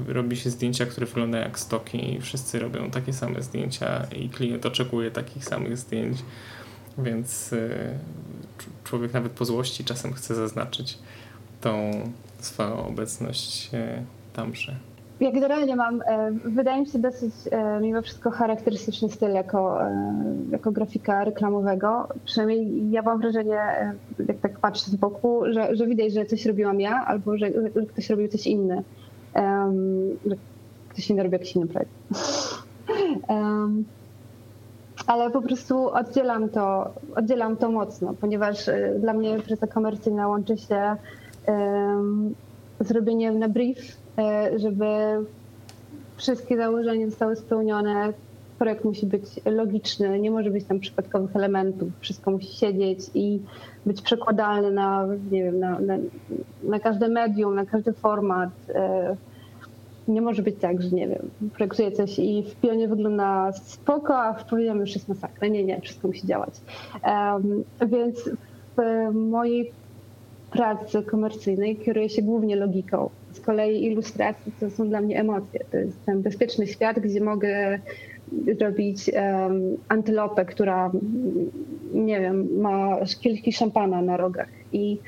[0.06, 4.66] robi się zdjęcia, które wyglądają jak stoki i wszyscy robią takie same zdjęcia i klient
[4.66, 6.18] oczekuje takich samych zdjęć,
[6.98, 7.54] więc
[8.84, 10.98] człowiek nawet po złości czasem chce zaznaczyć
[11.60, 11.90] tą
[12.40, 13.70] swoją obecność
[14.32, 14.87] tamże.
[15.20, 20.14] Ja generalnie mam, e, wydaje mi się dosyć e, mimo wszystko charakterystyczny styl jako, e,
[20.50, 22.08] jako grafika reklamowego.
[22.24, 23.60] Przynajmniej ja mam wrażenie,
[24.28, 27.86] jak tak patrzę z boku, że, że widać, że coś robiłam ja albo że, że
[27.86, 28.82] ktoś robił coś inny.
[30.26, 30.36] Że
[30.88, 31.92] ktoś inny robi jakiś inny projekt.
[35.06, 38.66] ale po prostu oddzielam to, oddzielam to mocno, ponieważ
[39.00, 40.96] dla mnie praca komercyjna łączy się
[41.46, 42.34] um,
[42.80, 44.07] zrobieniem na brief
[44.56, 44.86] żeby
[46.16, 48.12] wszystkie założenia zostały spełnione.
[48.58, 51.88] Projekt musi być logiczny, nie może być tam przypadkowych elementów.
[52.00, 53.40] Wszystko musi siedzieć i
[53.86, 55.94] być przekładalne na, nie wiem, na, na,
[56.62, 58.50] na każde medium, na każdy format.
[58.68, 59.16] E,
[60.08, 64.32] nie może być tak, że nie wiem, projektuję coś i w pionie wygląda spoko, a
[64.32, 65.48] w powiedziałem już jest masakra.
[65.48, 66.54] Nie, nie, wszystko musi działać.
[67.04, 68.30] Um, więc
[68.76, 69.72] w mojej
[70.50, 75.60] pracy komercyjnej kieruję się głównie logiką z kolei ilustracje to są dla mnie emocje.
[75.70, 77.78] To jest ten bezpieczny świat, gdzie mogę
[78.58, 80.90] zrobić um, antylopę, która,
[81.94, 84.48] nie wiem, ma szkielki szampana na rogach.
[84.72, 84.98] I,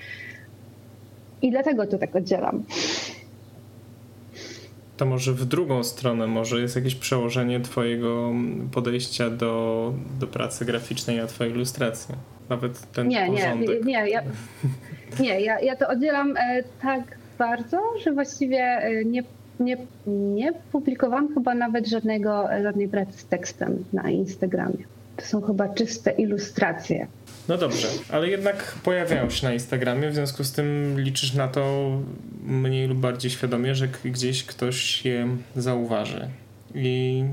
[1.42, 2.64] i dlatego to tak oddzielam.
[4.96, 8.32] To może w drugą stronę, może jest jakieś przełożenie Twojego
[8.72, 12.14] podejścia do, do pracy graficznej na Twoje ilustracje?
[12.48, 13.84] Nawet ten nie, porządek.
[13.84, 14.22] Nie, nie, ja,
[15.20, 17.02] nie ja, ja to oddzielam e, tak
[17.38, 19.22] bardzo, że właściwie e, nie,
[19.60, 24.84] nie, nie publikowałam chyba nawet żadnego, żadnej pracy z tekstem na Instagramie.
[25.16, 27.06] To są chyba czyste ilustracje.
[27.48, 31.90] No dobrze, ale jednak pojawiają się na Instagramie, w związku z tym liczysz na to
[32.42, 36.28] mniej lub bardziej świadomie, że gdzieś ktoś je zauważy.
[36.74, 37.24] I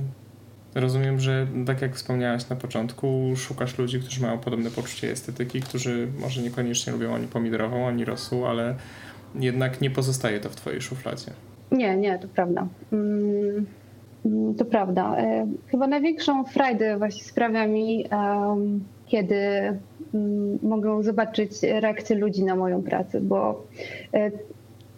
[0.80, 6.08] rozumiem, że tak jak wspomniałaś na początku, szukasz ludzi, którzy mają podobne poczucie estetyki, którzy
[6.20, 8.76] może niekoniecznie lubią ani pomidorową, ani rosół, ale
[9.36, 11.32] jednak nie pozostaje to w twojej szufladzie.
[11.72, 12.68] Nie, nie, to prawda.
[12.94, 13.66] Mm,
[14.58, 15.18] to prawda.
[15.18, 18.06] E, chyba największą frajdę właśnie sprawia mi,
[19.08, 19.36] kiedy
[20.14, 23.64] mm, mogę zobaczyć reakcję ludzi na moją pracę, bo
[24.14, 24.32] e,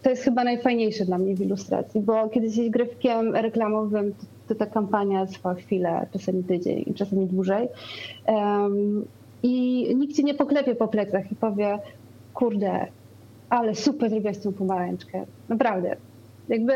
[0.01, 4.13] to jest chyba najfajniejsze dla mnie w ilustracji, bo kiedy jesteś grafikiem reklamowym,
[4.49, 7.67] to, ta kampania trwa chwilę, czasami tydzień, czasami dłużej.
[9.43, 11.79] I nikt ci nie poklepie po plecach i powie,
[12.33, 12.87] kurde,
[13.49, 15.25] ale super zrobiłaś tą pomarańczkę.
[15.49, 15.95] Naprawdę.
[16.49, 16.73] Jakby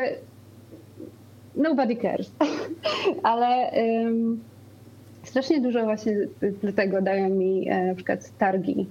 [1.56, 2.32] nobody cares.
[3.24, 3.72] ale
[4.06, 4.40] um,
[5.24, 6.18] strasznie dużo właśnie
[6.62, 8.88] dlatego dają mi e, na przykład targi,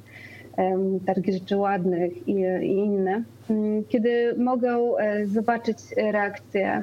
[1.06, 6.82] targi rzeczy ładnych i, inne, um, kiedy mogę e, zobaczyć reakcję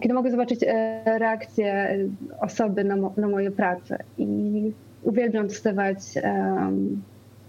[0.00, 1.98] kiedy mogę zobaczyć e, reakcję
[2.40, 7.02] osoby na, mo, na moje prace i uwielbiam dostawać um,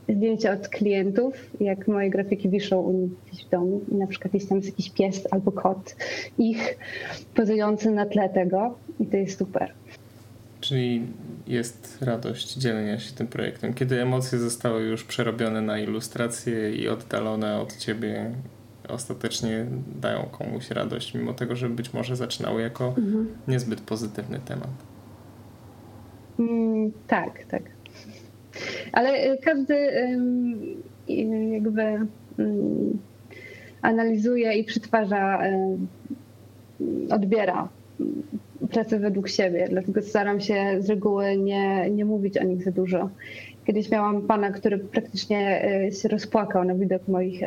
[0.10, 4.34] zdjęcia od klientów, jak moje grafiki wiszą u nich gdzieś w domu i na przykład
[4.34, 5.96] jest tam jakiś pies albo kot
[6.38, 6.78] ich
[7.36, 9.74] pozujący na tle tego i to jest super.
[10.62, 11.02] Czyli
[11.48, 13.74] jest radość dzielenia się tym projektem.
[13.74, 18.32] Kiedy emocje zostały już przerobione na ilustracje i oddalone od ciebie,
[18.90, 19.66] ostatecznie
[20.02, 23.28] dają komuś radość, mimo tego, że być może zaczynały jako mhm.
[23.48, 24.70] niezbyt pozytywny temat.
[26.40, 27.64] Mm, tak, tak.
[28.92, 29.76] Ale y, każdy
[31.52, 32.06] jakby
[33.82, 35.40] analizuje i przetwarza,
[37.10, 37.70] odbiera
[38.72, 43.10] pracę według siebie, dlatego staram się z reguły nie, nie mówić o nich za dużo.
[43.66, 47.44] Kiedyś miałam pana, który praktycznie e, się rozpłakał na widok moich,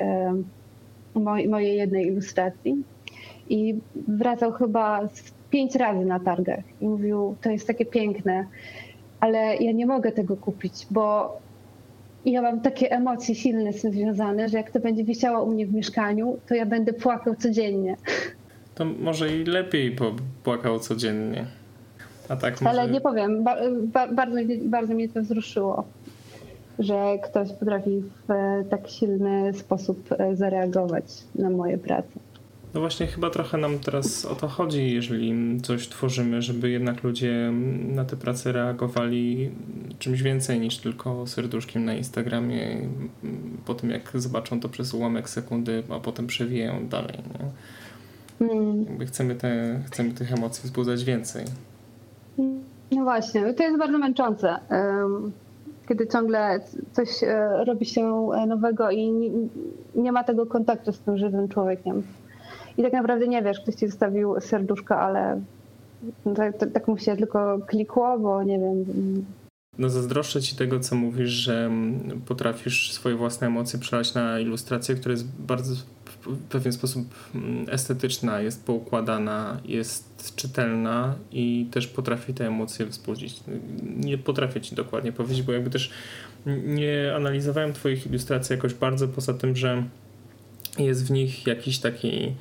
[1.28, 2.82] e, mojej jednej ilustracji
[3.48, 3.74] i
[4.08, 5.08] wracał chyba
[5.50, 8.46] pięć razy na targach i mówił, to jest takie piękne,
[9.20, 11.36] ale ja nie mogę tego kupić, bo
[12.24, 15.66] ja mam takie emocje silne z tym związane, że jak to będzie wisiało u mnie
[15.66, 17.96] w mieszkaniu, to ja będę płakał codziennie.
[18.74, 20.12] To może i lepiej, bo
[20.44, 21.44] płakał codziennie.
[22.28, 22.80] A tak może...
[22.80, 25.84] Ale nie powiem, ba, ba, bardzo, bardzo mnie to wzruszyło,
[26.78, 28.28] że ktoś potrafi w
[28.70, 31.04] tak silny sposób e, zareagować
[31.34, 32.20] na moje prace.
[32.74, 37.52] No właśnie, chyba trochę nam teraz o to chodzi, jeżeli coś tworzymy, żeby jednak ludzie
[37.88, 39.50] na te prace reagowali
[39.98, 42.88] czymś więcej niż tylko serduszkiem na Instagramie,
[43.66, 47.18] po tym jak zobaczą to przez ułamek sekundy, a potem przewijają dalej.
[47.18, 47.50] Nie?
[48.46, 48.84] Mm.
[48.84, 51.44] Jakby chcemy, te, chcemy tych emocji wzbudzać więcej.
[52.92, 54.56] No właśnie, to jest bardzo męczące.
[55.90, 56.60] Kiedy ciągle
[56.92, 59.30] coś e, robi się nowego i
[59.94, 62.02] nie ma tego kontaktu z tym żywym człowiekiem
[62.78, 65.40] i tak naprawdę nie wiesz, ktoś ci zostawił serduszko, ale
[66.36, 68.84] tak, tak mu się tylko klikło, bo nie wiem.
[69.80, 71.70] No zazdroszczę ci tego, co mówisz, że
[72.26, 75.74] potrafisz swoje własne emocje przelać na ilustrację, która jest bardzo
[76.26, 77.14] w pewien sposób
[77.68, 83.40] estetyczna, jest poukładana, jest czytelna i też potrafi te emocje wzbudzić.
[83.82, 85.90] Nie potrafię ci dokładnie powiedzieć, bo jakby też
[86.46, 89.82] nie analizowałem twoich ilustracji jakoś bardzo, poza tym, że
[90.78, 92.34] jest w nich jakiś taki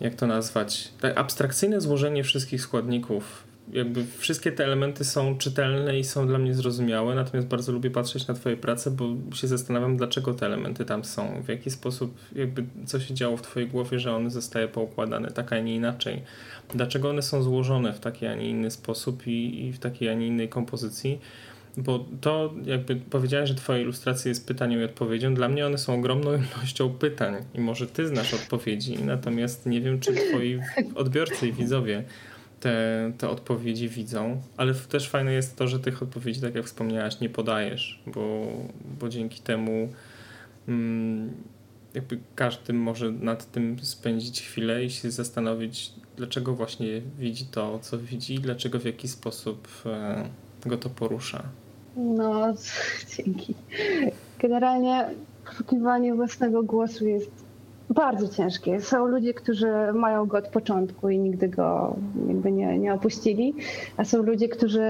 [0.00, 3.45] jak to nazwać, tak abstrakcyjne złożenie wszystkich składników.
[3.72, 8.26] Jakby wszystkie te elementy są czytelne i są dla mnie zrozumiałe, natomiast bardzo lubię patrzeć
[8.26, 12.64] na Twoje prace, bo się zastanawiam, dlaczego te elementy tam są, w jaki sposób, jakby
[12.86, 16.22] co się działo w Twojej głowie, że one zostały poukładane tak, a nie inaczej.
[16.74, 20.14] Dlaczego one są złożone w taki, a nie inny sposób i, i w takiej, a
[20.14, 21.20] nie innej kompozycji
[21.76, 25.34] bo to jakby powiedziałeś, że twoja ilustracja jest pytaniem i odpowiedzią.
[25.34, 30.00] Dla mnie one są ogromną ilością pytań i może ty znasz odpowiedzi, natomiast nie wiem,
[30.00, 30.60] czy twoi
[30.94, 32.04] odbiorcy i widzowie
[32.60, 37.20] te, te odpowiedzi widzą, ale też fajne jest to, że tych odpowiedzi, tak jak wspomniałaś,
[37.20, 38.46] nie podajesz, bo,
[39.00, 39.88] bo dzięki temu
[40.68, 41.30] mm,
[41.94, 47.98] jakby każdy może nad tym spędzić chwilę i się zastanowić, dlaczego właśnie widzi to, co
[47.98, 50.28] widzi, dlaczego w jaki sposób e,
[50.66, 51.42] go to porusza.
[51.96, 52.54] No,
[53.16, 53.54] dzięki.
[54.38, 55.10] Generalnie
[55.46, 57.45] poszukiwanie własnego głosu jest
[57.90, 58.80] bardzo ciężkie.
[58.80, 61.96] Są ludzie, którzy mają go od początku i nigdy go
[62.28, 63.54] jakby nie, nie opuścili,
[63.96, 64.82] a są ludzie, którzy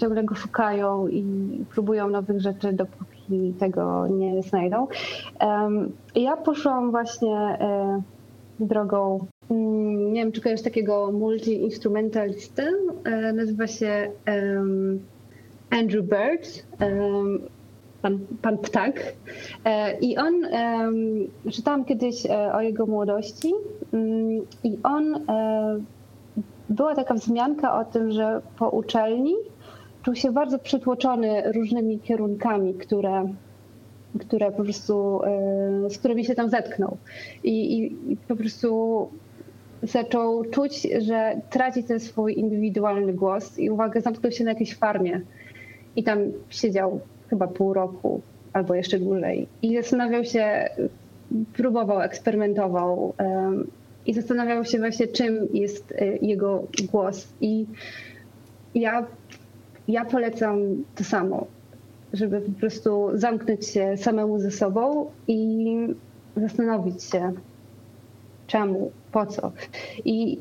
[0.00, 1.24] ciągle go szukają i
[1.74, 4.86] próbują nowych rzeczy, dopóki tego nie znajdą.
[6.14, 8.02] Ja poszłam właśnie e,
[8.60, 12.62] drogą, mm, nie wiem, czy kojarzysz takiego multi-instrumentalisty,
[13.04, 14.10] e, nazywa się
[15.70, 16.66] Andrew Bird,
[18.02, 19.14] pan, pan ptak.
[19.64, 20.34] E, I on,
[21.52, 23.52] czytałam kiedyś e, o jego młodości
[23.92, 25.80] mm, i on, e,
[26.68, 29.34] była taka wzmianka o tym, że po uczelni
[30.02, 33.32] czuł się bardzo przytłoczony różnymi kierunkami, które,
[34.20, 35.20] które po prostu,
[35.88, 36.96] z którymi się tam zetknął.
[37.44, 39.08] I, i, i po prostu
[39.82, 45.20] zaczął czuć, że traci ten swój indywidualny głos i uwagę zamknął się na jakiejś farmie
[45.96, 46.18] i tam
[46.50, 47.00] siedział
[47.32, 48.20] chyba pół roku
[48.52, 49.48] albo jeszcze dłużej.
[49.62, 50.68] I zastanawiał się,
[51.52, 53.70] próbował, eksperymentował um,
[54.06, 57.28] i zastanawiał się właśnie, czym jest y, jego głos.
[57.40, 57.66] I
[58.74, 59.06] ja,
[59.88, 60.58] ja polecam
[60.94, 61.46] to samo,
[62.12, 65.66] żeby po prostu zamknąć się samemu ze sobą i
[66.36, 67.32] zastanowić się,
[68.46, 69.52] czemu, po co.
[70.04, 70.38] I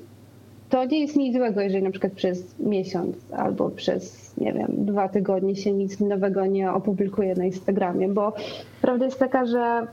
[0.71, 5.10] to nie jest nic złego, jeżeli na przykład przez miesiąc albo przez, nie wiem, dwa
[5.10, 8.34] tygodnie się nic nowego nie opublikuje na Instagramie, bo
[8.81, 9.88] prawda jest taka, że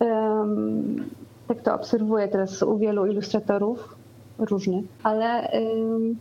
[0.00, 1.10] um,
[1.48, 3.94] tak to obserwuję teraz u wielu ilustratorów
[4.38, 6.16] różnych, ale um,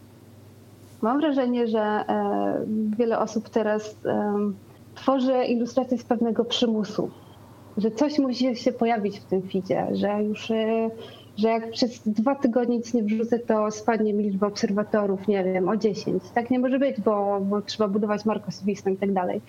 [1.01, 3.95] mam wrażenie, że um, wiele osób teraz
[4.95, 7.09] tworzy ilustracje z pewnego przymusu,
[7.77, 10.89] że coś musi się pojawić w tym feedzie, że już y,
[11.39, 15.69] że jak przez dwa tygodnie nic nie wrzucę, to spadnie mi liczba obserwatorów, nie wiem,
[15.69, 16.23] o 10.
[16.35, 19.41] Tak nie może być, bo, bo trzeba budować markę osobistą i tak dalej.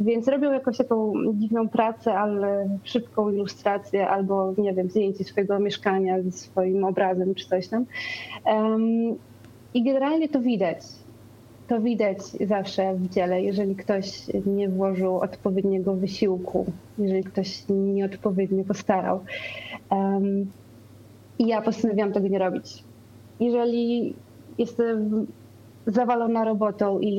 [0.00, 6.22] Więc robią jakąś taką dziwną pracę, ale szybką ilustrację albo, nie wiem, zdjęcie swojego mieszkania
[6.22, 7.86] ze swoim obrazem czy coś tam.
[8.44, 9.16] Um,
[9.74, 10.78] I generalnie to widać.
[11.68, 16.66] To widać zawsze w dziele, jeżeli ktoś nie włożył odpowiedniego wysiłku,
[16.98, 19.20] jeżeli ktoś nieodpowiednio postarał.
[19.90, 20.46] Um,
[21.38, 22.84] I ja postanowiłam tego nie robić.
[23.40, 24.14] Jeżeli
[24.58, 25.26] jestem
[25.86, 27.18] zawalona robotą i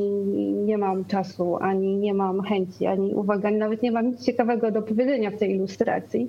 [0.65, 4.81] nie mam czasu, ani nie mam chęci, ani uwagi, nawet nie mam nic ciekawego do
[4.81, 6.27] powiedzenia w tej ilustracji,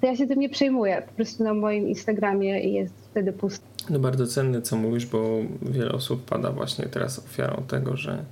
[0.00, 1.02] to ja się tym nie przejmuję.
[1.06, 3.66] Po prostu na moim Instagramie jest wtedy pusto.
[3.90, 5.18] No bardzo cenne, co mówisz, bo
[5.62, 8.24] wiele osób pada właśnie teraz ofiarą tego, że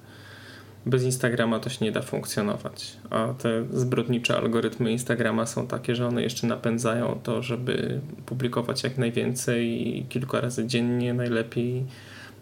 [0.87, 2.97] bez Instagrama to się nie da funkcjonować.
[3.11, 8.99] A te zbrodnicze algorytmy Instagrama są takie, że one jeszcze napędzają to, żeby publikować jak
[8.99, 11.85] najwięcej i kilka razy dziennie najlepiej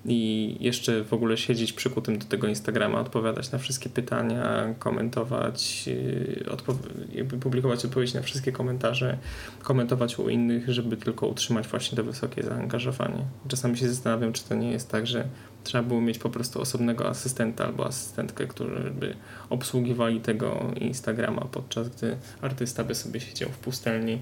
[0.05, 6.45] i jeszcze w ogóle siedzieć przykutym do tego Instagrama, odpowiadać na wszystkie pytania, komentować, yy,
[6.47, 9.19] odpo- publikować odpowiedzi na wszystkie komentarze,
[9.63, 13.25] komentować u innych, żeby tylko utrzymać właśnie to wysokie zaangażowanie.
[13.49, 15.29] Czasami się zastanawiam, czy to nie jest tak, że
[15.65, 19.15] trzeba było mieć po prostu osobnego asystenta albo asystentkę, którzy by
[19.51, 24.19] obsługiwali tego Instagrama, podczas gdy artysta by sobie siedział w pustelni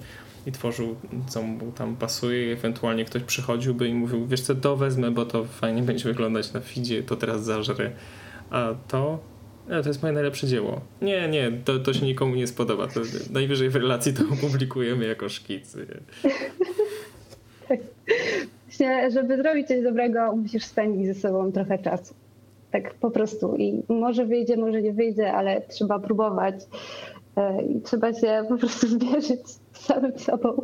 [0.47, 0.97] i tworzył,
[1.29, 5.27] co mu tam pasuje i ewentualnie ktoś przychodziłby i mówił, wiesz co, to wezmę, bo
[5.27, 7.91] to fajnie będzie wyglądać na feedzie, to teraz zażrę,
[8.51, 9.19] a to
[9.69, 10.81] no, to jest moje najlepsze dzieło.
[11.03, 12.87] Nie, nie, to, to się nikomu nie spodoba.
[12.87, 13.01] To
[13.33, 15.87] najwyżej w relacji to opublikujemy jako szkicy.
[18.65, 22.15] Właśnie, żeby zrobić coś dobrego, musisz spędzić ze sobą trochę czasu.
[22.71, 23.57] Tak po prostu.
[23.57, 26.55] I może wyjdzie, może nie wyjdzie, ale trzeba próbować.
[27.37, 30.63] E, I trzeba się po prostu zmierzyć z samym sobą.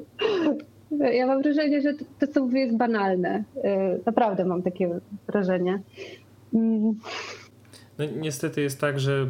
[1.13, 3.45] Ja mam wrażenie, że to, co mówię, jest banalne.
[3.65, 5.83] E, naprawdę mam takie wrażenie.
[6.55, 6.95] Mm.
[7.99, 9.27] No, niestety jest tak, że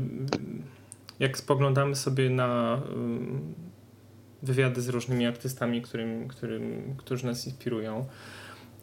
[1.21, 2.81] jak spoglądamy sobie na
[4.43, 8.05] wywiady z różnymi artystami, którym, którym, którzy nas inspirują,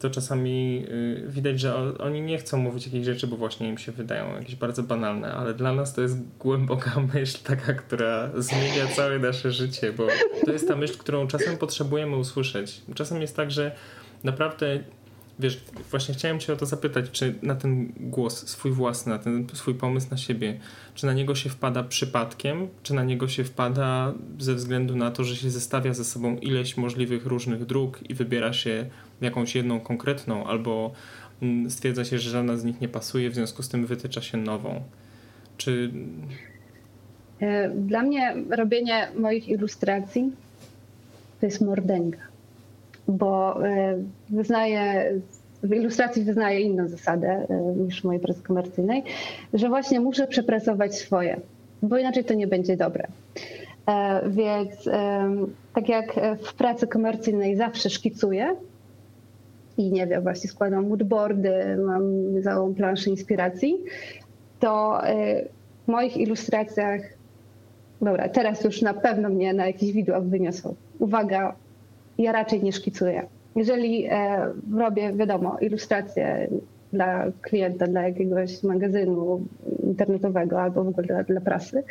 [0.00, 3.92] to czasami y, widać, że oni nie chcą mówić jakichś rzeczy, bo właśnie im się
[3.92, 9.18] wydają jakieś bardzo banalne, ale dla nas to jest głęboka myśl taka, która zmienia całe
[9.18, 10.06] nasze życie, bo
[10.46, 12.80] to jest ta myśl, którą czasem potrzebujemy usłyszeć.
[12.94, 13.76] Czasem jest tak, że
[14.24, 14.80] naprawdę
[15.40, 19.46] wiesz, właśnie chciałem cię o to zapytać, czy na ten głos swój własny, na ten
[19.52, 20.60] swój pomysł na siebie,
[20.94, 25.24] czy na niego się wpada przypadkiem, czy na niego się wpada ze względu na to,
[25.24, 28.86] że się zestawia ze sobą ileś możliwych różnych dróg i wybiera się
[29.20, 30.92] jakąś jedną konkretną, albo
[31.42, 34.38] mm, stwierdza się, że żadna z nich nie pasuje, w związku z tym wytycza się
[34.38, 34.80] nową.
[35.56, 35.90] Czy...
[37.40, 40.32] E, dla mnie robienie moich ilustracji
[41.40, 42.18] to jest mordęga,
[43.08, 43.98] bo e,
[44.30, 45.12] wyznaję
[45.62, 49.02] w ilustracji wyznaję inną zasadę e, niż w mojej pracy komercyjnej,
[49.54, 51.40] że właśnie muszę przepracować swoje,
[51.82, 53.06] bo inaczej to nie będzie dobre.
[54.26, 54.88] Więc
[55.74, 58.56] tak jak w pracy komercyjnej zawsze szkicuję,
[59.78, 62.02] i nie wiem, właśnie składam moodboardy, mam
[62.42, 63.78] całą planszę inspiracji,
[64.60, 65.48] to y,
[65.84, 67.00] w moich ilustracjach,
[68.00, 70.74] dobra, teraz już na pewno mnie na jakiś widłach wyniosą.
[70.98, 71.54] Uwaga,
[72.18, 73.26] ja raczej nie szkicuję.
[73.56, 76.48] Jeżeli e, robię, wiadomo, ilustracje
[76.92, 79.40] dla klienta, dla jakiegoś magazynu
[79.84, 81.82] internetowego albo w ogóle dla, dla prasy,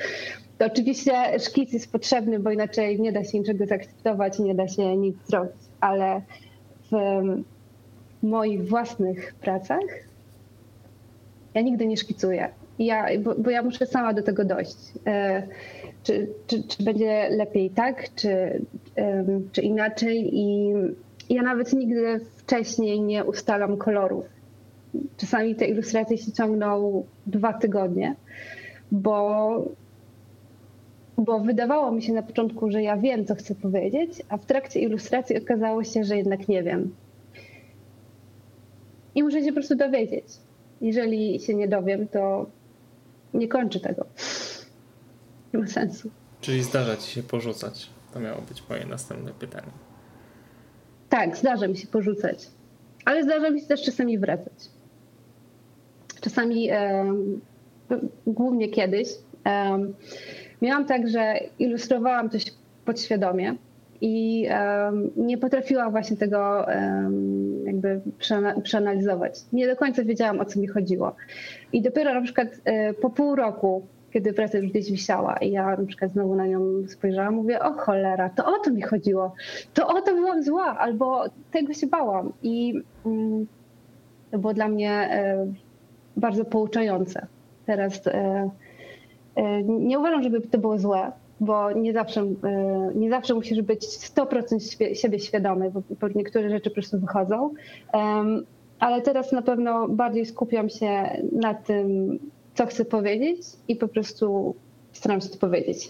[0.58, 4.98] to oczywiście szkic jest potrzebny, bo inaczej nie da się niczego zaakceptować, nie da się
[4.98, 6.22] nic zrobić, ale
[6.92, 6.96] w
[8.22, 10.10] moich własnych pracach
[11.54, 12.50] ja nigdy nie szkicuję.
[12.80, 14.78] Ja, bo, bo ja muszę sama do tego dojść.
[15.08, 15.44] E,
[16.04, 18.62] czy, czy, czy, będzie lepiej tak, czy,
[19.52, 20.30] czy inaczej.
[20.34, 20.74] I
[21.30, 24.26] ja nawet nigdy wcześniej nie ustalam kolorów.
[25.18, 28.16] Czasami te ilustracje się ciągną dwa tygodnie,
[28.92, 29.66] bo,
[31.18, 34.80] bo wydawało mi się na początku, że ja wiem, co chcę powiedzieć, a w trakcie
[34.80, 36.92] ilustracji okazało się, że jednak nie wiem
[39.20, 40.26] i muszę się po prostu dowiedzieć.
[40.82, 42.46] Jeżeli się nie dowiem, to
[43.34, 44.06] nie kończę tego.
[45.54, 46.10] Nie ma sensu.
[46.42, 47.90] Czyli zdarza ci się porzucać?
[48.14, 49.72] To miało być moje następne pytanie.
[51.10, 52.48] Tak, zdarza mi się porzucać.
[53.06, 54.54] Ale zdarza mi się też czasami wracać.
[56.22, 57.14] Czasami, e,
[58.28, 59.08] głównie kiedyś,
[59.46, 59.80] e,
[60.62, 62.46] miałam tak, że ilustrowałam coś
[62.86, 63.56] podświadomie
[64.02, 64.48] i
[65.16, 66.66] nie potrafiłam właśnie tego
[67.66, 68.02] jakby
[68.64, 69.34] przeanalizować.
[69.54, 71.16] Nie do końca wiedziałam, o co mi chodziło.
[71.74, 75.78] I dopiero na przykład e, po pół roku, kiedy praca już gdzieś wisiała i ja
[75.78, 79.34] na przykład znowu na nią spojrzałam, mówię, o cholera, to o to mi chodziło,
[79.74, 82.34] to o to byłam zła, albo tego się bałam.
[82.44, 83.48] I mm,
[84.32, 85.48] to było dla mnie e,
[86.18, 87.28] bardzo pouczające.
[87.66, 88.50] Teraz e,
[89.64, 94.94] nie uważam, żeby to było złe, bo nie zawsze, e, nie zawsze musisz być 100%
[94.94, 95.72] siebie świadomy,
[96.02, 97.54] bo niektóre rzeczy po prostu wychodzą.
[98.80, 102.20] Ale teraz na pewno bardziej skupiam się na tym,
[102.56, 104.56] co chcę powiedzieć i po prostu
[104.92, 105.90] staram się to powiedzieć.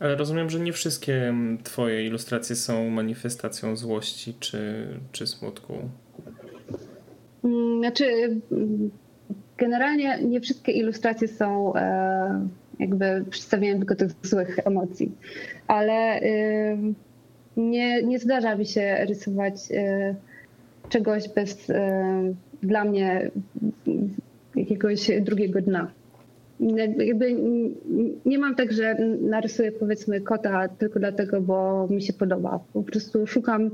[0.00, 5.74] Ale rozumiem, że nie wszystkie Twoje ilustracje są manifestacją złości czy, czy smutku.
[7.44, 8.04] Mm, znaczy,
[8.52, 8.90] mm,
[9.56, 12.48] generalnie nie wszystkie ilustracje są e,
[12.78, 15.12] jakby przedstawieniem tylko tych złych emocji,
[15.66, 16.20] ale
[17.58, 20.14] nie, nie zdarza mi się rysować e,
[20.88, 23.30] czegoś bez e, dla mnie
[24.56, 25.90] jakiegoś drugiego dna.
[26.98, 27.36] Jakby
[28.26, 32.60] nie mam tak, że narysuję powiedzmy kota tylko dlatego, bo mi się podoba.
[32.72, 33.70] Po prostu szukam,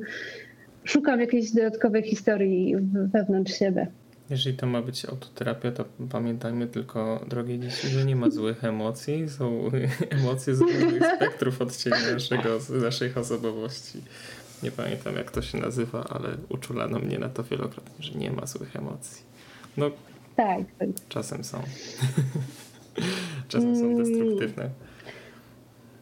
[0.84, 2.76] szukam jakiejś dodatkowej historii
[3.12, 3.86] wewnątrz siebie.
[4.30, 9.28] Jeżeli to ma być autoterapia, to pamiętajmy tylko, drogie dzieci, że nie ma złych emocji.
[9.28, 9.70] Są
[10.20, 13.98] emocje z różnych spektrów odcieni naszego, naszej osobowości.
[14.62, 18.46] Nie pamiętam, jak to się nazywa, ale uczulano mnie na to wielokrotnie, że nie ma
[18.46, 19.22] złych emocji.
[19.76, 19.90] No,
[20.36, 20.60] tak.
[20.78, 20.88] tak.
[21.08, 21.62] Czasem są.
[23.48, 24.70] czasem są destruktywne.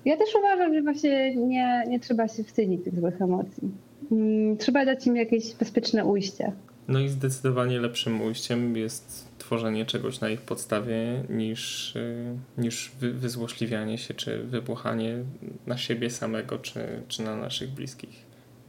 [0.04, 3.70] Ja też uważam, że właśnie nie, nie trzeba się wstydzić tych złych emocji.
[4.12, 6.52] Mm, trzeba dać im jakieś bezpieczne ujście.
[6.88, 13.98] No i zdecydowanie lepszym ujściem jest tworzenie czegoś na ich podstawie niż, y, niż wyzłośliwianie
[13.98, 15.18] się czy wybuchanie
[15.66, 18.26] na siebie samego czy, czy na naszych bliskich.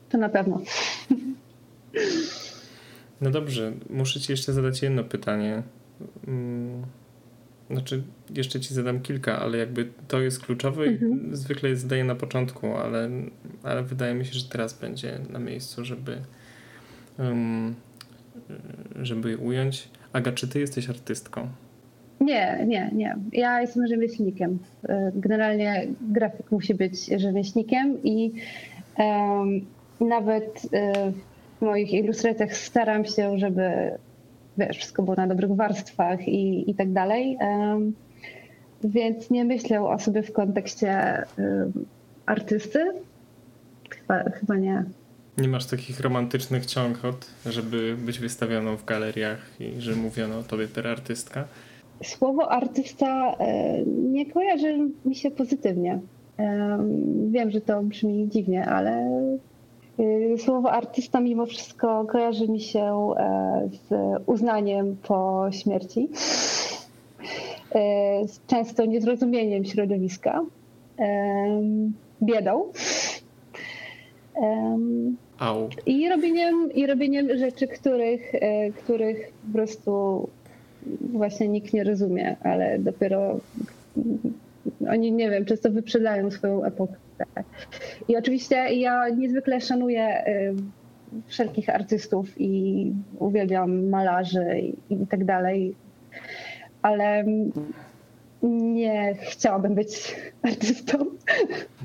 [0.09, 0.61] To na pewno.
[3.21, 5.63] No dobrze, muszę ci jeszcze zadać jedno pytanie.
[6.27, 6.83] Mm,
[7.69, 8.03] znaczy,
[8.35, 11.31] jeszcze ci zadam kilka, ale jakby to jest kluczowe mhm.
[11.33, 13.09] i zwykle je zadaję na początku, ale,
[13.63, 16.21] ale wydaje mi się, że teraz będzie na miejscu, żeby,
[17.19, 17.75] um,
[19.01, 19.89] żeby je ująć.
[20.13, 21.47] Aga, czy ty jesteś artystką?
[22.21, 23.15] Nie, nie, nie.
[23.31, 24.59] Ja jestem rzemieślnikiem.
[25.15, 28.31] Generalnie grafik musi być rzemieślnikiem i
[28.97, 29.65] um,
[29.99, 31.11] nawet e,
[31.59, 33.91] w moich ilustracjach staram się, żeby
[34.57, 37.37] wiesz, wszystko było na dobrych warstwach i, i tak dalej.
[37.41, 37.93] Um,
[38.83, 41.85] więc nie myślę o sobie w kontekście um,
[42.25, 42.91] artysty.
[43.89, 44.83] Chyba, chyba nie.
[45.37, 50.67] Nie masz takich romantycznych ciągot, żeby być wystawioną w galeriach i że mówiono o tobie
[50.67, 51.47] per artystka?
[52.03, 55.99] Słowo artysta e, nie kojarzy mi się pozytywnie.
[57.31, 59.09] Wiem, że to brzmi dziwnie, ale
[59.99, 63.93] Y, słowo artysta mimo wszystko kojarzy mi się e, z
[64.25, 66.09] uznaniem po śmierci,
[67.75, 70.41] e, z często niezrozumieniem środowiska,
[72.21, 72.71] biedą.
[75.39, 75.69] Au.
[75.85, 80.29] I robieniem, I robieniem rzeczy, których, e, których po prostu
[81.01, 83.39] właśnie nikt nie rozumie, ale dopiero
[84.89, 86.93] oni, nie wiem, często wyprzedają swoją epokę.
[88.07, 90.55] I oczywiście ja niezwykle szanuję y,
[91.27, 94.59] wszelkich artystów i uwielbiam malarzy
[94.89, 95.75] i, i tak dalej,
[96.81, 97.25] ale
[98.47, 101.05] nie chciałabym być artystą.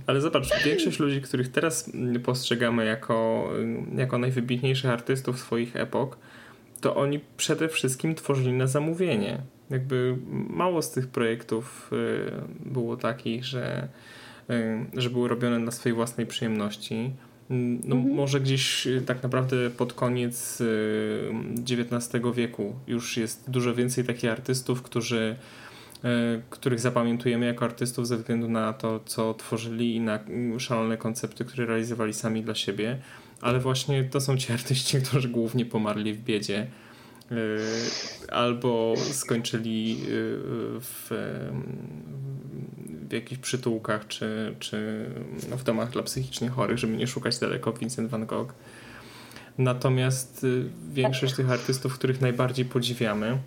[0.06, 1.90] Ale zobacz, większość ludzi, których teraz
[2.24, 3.48] postrzegamy jako,
[3.96, 6.18] jako najwybitniejszych artystów swoich epok,
[6.80, 9.38] to oni przede wszystkim tworzyli na zamówienie.
[9.70, 10.16] Jakby
[10.50, 13.88] mało z tych projektów y, było takich, że
[14.50, 17.10] Y, że były robione dla swojej własnej przyjemności.
[17.84, 18.14] No, mhm.
[18.14, 20.62] Może gdzieś y, tak naprawdę pod koniec
[21.58, 25.36] XIX wieku już jest dużo więcej takich artystów, którzy,
[26.50, 30.18] których zapamiętujemy jako artystów ze względu na to, co tworzyli i na
[30.58, 32.98] szalone koncepty, które realizowali sami dla siebie.
[33.40, 36.66] Ale właśnie to są ci artyści, którzy głównie pomarli w biedzie
[38.32, 39.98] albo skończyli
[40.80, 41.10] w,
[43.08, 45.06] w jakichś przytułkach czy, czy
[45.50, 48.54] w domach dla psychicznie chorych, żeby nie szukać daleko Vincent van Gogh.
[49.58, 50.46] Natomiast
[50.92, 53.38] większość tych artystów, których najbardziej podziwiamy,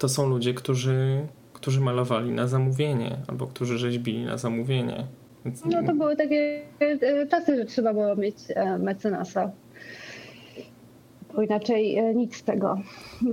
[0.00, 5.06] to są ludzie, którzy, którzy malowali na zamówienie albo którzy rzeźbili na zamówienie.
[5.44, 5.64] Więc...
[5.64, 9.50] No to były takie e, czasy, że trzeba było mieć e, mecenasa.
[11.34, 12.78] Bo inaczej e, nic z tego.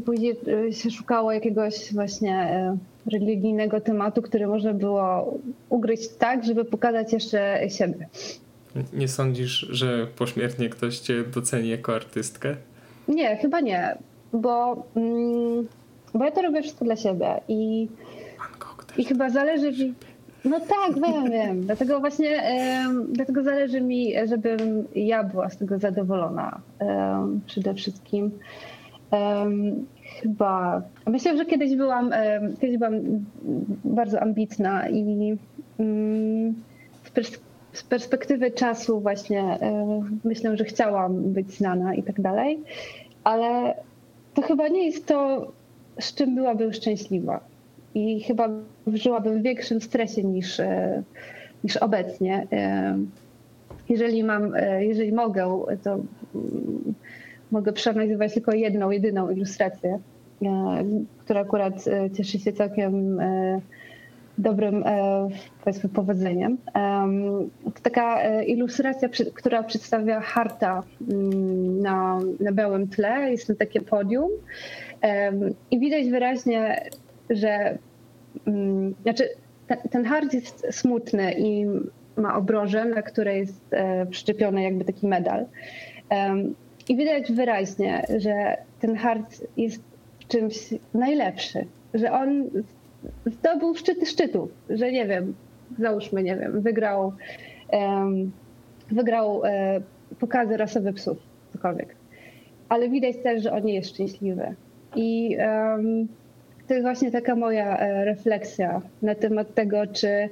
[0.06, 0.36] Później
[0.72, 2.64] się szukało jakiegoś właśnie
[3.12, 5.34] religijnego tematu, który można było
[5.70, 8.08] ugryźć tak, żeby pokazać jeszcze siebie.
[8.94, 12.56] Nie sądzisz, że pośmiertnie ktoś cię doceni jako artystkę?
[13.08, 13.98] Nie, chyba nie,
[14.34, 15.68] bo, mm,
[16.18, 17.88] bo ja to robię wszystko dla siebie i,
[18.98, 19.94] i chyba zależy mi...
[20.46, 21.62] No tak, wiem, wiem.
[21.62, 22.42] Dlatego właśnie
[22.86, 28.32] um, dlatego zależy mi, żebym ja była z tego zadowolona um, przede wszystkim.
[29.12, 29.86] Um,
[30.22, 30.82] chyba.
[31.06, 32.12] Myślę, że kiedyś byłam,
[32.62, 32.94] kiedyś byłam
[33.86, 35.38] bardzo ambitna i
[35.80, 36.56] mm,
[37.74, 39.60] z perspektywy czasu właśnie
[40.24, 42.60] myślę, że chciałam być znana i tak dalej,
[43.24, 43.76] ale
[44.34, 45.52] to chyba nie jest to,
[46.00, 47.40] z czym byłabym szczęśliwa.
[47.96, 48.50] I chyba
[48.88, 50.62] żyłabym w większym stresie niż,
[51.64, 52.48] niż obecnie.
[53.90, 56.94] Jeżeli mam, jeżeli mogę, to mm,
[57.52, 60.00] mogę przeanalizować tylko jedną, jedyną ilustrację,
[61.18, 61.86] która akurat
[62.18, 63.20] cieszy się całkiem
[64.38, 64.84] dobrym,
[65.64, 66.58] powiedzmy, powodzeniem.
[67.64, 74.30] To taka ilustracja, która przedstawia harta mm, na, na białym tle, jest to takie podium
[75.72, 76.90] i widać wyraźnie,
[77.30, 77.78] że
[78.48, 79.30] mm, znaczy
[79.92, 81.66] ten, hart jest smutny i
[82.18, 85.46] ma obroże, na której jest e, przyczepiony jakby taki medal.
[86.90, 89.82] I widać wyraźnie, że ten hart jest
[90.28, 90.56] czymś
[90.94, 92.50] najlepszy, że on
[93.26, 95.36] zdobył szczyty szczytów, że nie wiem,
[95.80, 97.14] załóżmy, nie wiem, wygrał,
[98.92, 99.82] wygrał e,
[100.20, 101.18] pokazy rasowe psów,
[101.54, 101.96] cokolwiek.
[102.70, 104.56] Ale widać też, że on nie jest szczęśliwy.
[104.98, 106.08] I um,
[106.68, 110.30] to jest właśnie taka moja e, refleksja na temat tego, czy,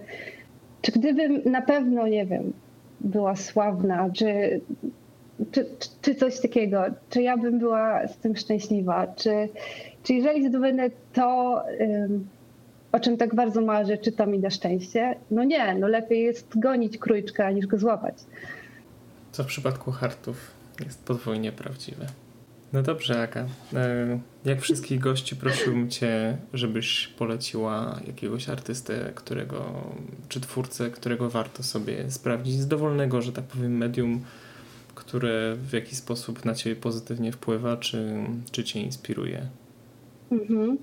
[0.82, 2.54] czy gdybym na pewno, nie wiem,
[3.02, 4.62] była sławna, czy,
[5.52, 5.66] czy,
[6.02, 9.50] czy coś takiego, czy ja bym była z tym szczęśliwa, czy,
[10.04, 11.62] czy jeżeli zdobędę to,
[12.92, 15.16] o czym tak bardzo marzę, czy to mi da szczęście?
[15.32, 18.16] No nie, no lepiej jest gonić krójczka niż go złapać.
[19.32, 20.52] Co w przypadku hartów
[20.86, 22.06] jest podwójnie prawdziwe.
[22.76, 23.46] No dobrze, Aga.
[23.74, 29.66] E, jak wszystkich gości prosiłbym cię, żebyś poleciła jakiegoś artystę, którego,
[30.30, 34.22] czy twórcę, którego warto sobie sprawdzić z dowolnego, że tak powiem, medium,
[34.96, 38.14] które w jakiś sposób na ciebie pozytywnie wpływa, czy,
[38.52, 39.42] czy cię inspiruje.
[40.32, 40.78] Mhm.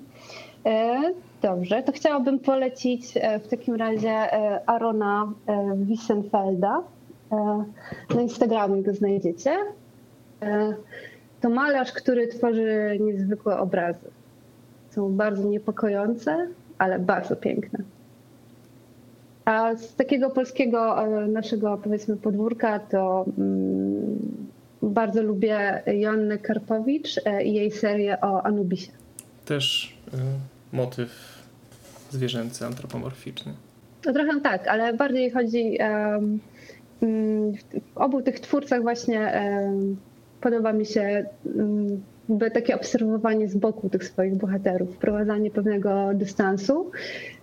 [0.67, 1.01] E,
[1.43, 5.33] dobrze, to chciałabym polecić e, w takim razie e, Arona
[5.77, 6.83] Wissenfelda.
[8.15, 9.59] Na Instagramie go znajdziecie.
[11.43, 14.11] To malarz, który tworzy niezwykłe obrazy.
[14.91, 17.79] Są bardzo niepokojące, ale bardzo piękne.
[19.45, 24.19] A z takiego polskiego e, naszego powiedzmy podwórka to mm,
[24.83, 28.93] bardzo lubię Joannę Karpowicz e, i jej serię o Anubisie.
[29.45, 31.43] Też y, motyw
[32.11, 33.53] zwierzęcy, antropomorficzny.
[34.07, 36.41] No trochę tak, ale bardziej chodzi um,
[37.57, 39.33] w obu tych twórcach właśnie
[39.65, 39.97] um,
[40.43, 42.03] podoba mi się mm,
[42.55, 46.91] takie obserwowanie z boku tych swoich bohaterów, wprowadzanie pewnego dystansu,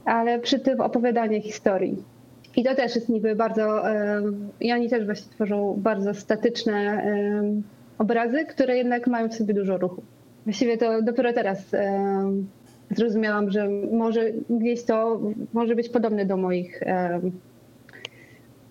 [0.05, 2.03] ale przy tym opowiadanie historii.
[2.55, 3.83] I to też jest niby bardzo,
[4.59, 7.03] i oni też właśnie tworzą bardzo statyczne
[7.97, 10.01] obrazy, które jednak mają w sobie dużo ruchu.
[10.45, 11.75] Właściwie to dopiero teraz
[12.91, 15.19] zrozumiałam, że może gdzieś to
[15.53, 16.81] może być podobne do moich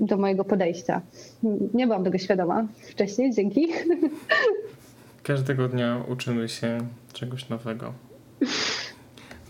[0.00, 1.02] do mojego podejścia.
[1.74, 3.68] Nie byłam tego świadoma wcześniej, dzięki.
[5.22, 6.78] Każdego dnia uczymy się
[7.12, 7.92] czegoś nowego.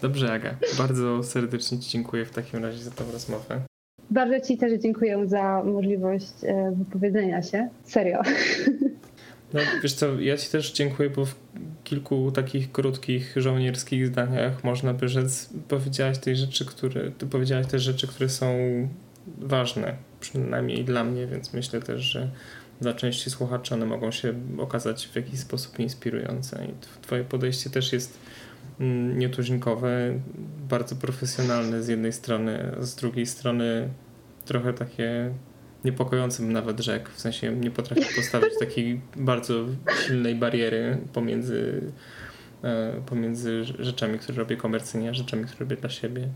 [0.03, 0.55] Dobrze, Aga.
[0.79, 3.61] Bardzo serdecznie Ci dziękuję w takim razie za tą rozmowę.
[4.11, 7.69] Bardzo Ci też dziękuję za możliwość e, wypowiedzenia się.
[7.85, 8.23] Serio.
[9.55, 11.35] No, wiesz co, ja Ci też dziękuję, bo w
[11.85, 17.79] kilku takich krótkich żołnierskich zdaniach można by rzec, powiedziałaś tej rzeczy, które, ty powiedziałaś te
[17.79, 18.47] rzeczy, które są
[19.39, 22.31] ważne, przynajmniej dla mnie, więc myślę też, że
[22.81, 26.67] dla części słuchaczy one mogą się okazać w jakiś sposób inspirujące.
[26.67, 28.19] I twoje podejście też jest
[28.81, 30.21] mm, nietuzinkowe,
[30.69, 33.89] bardzo profesjonalne z jednej strony, z drugiej strony
[34.45, 35.31] trochę takie
[35.85, 39.55] niepokojące bym nawet rzekł, w sensie nie potrafię postawić takiej bardzo
[40.07, 41.83] silnej bariery pomiędzy,
[42.63, 46.29] e, pomiędzy rzeczami, które robię komercyjnie, a rzeczami, które robię dla siebie.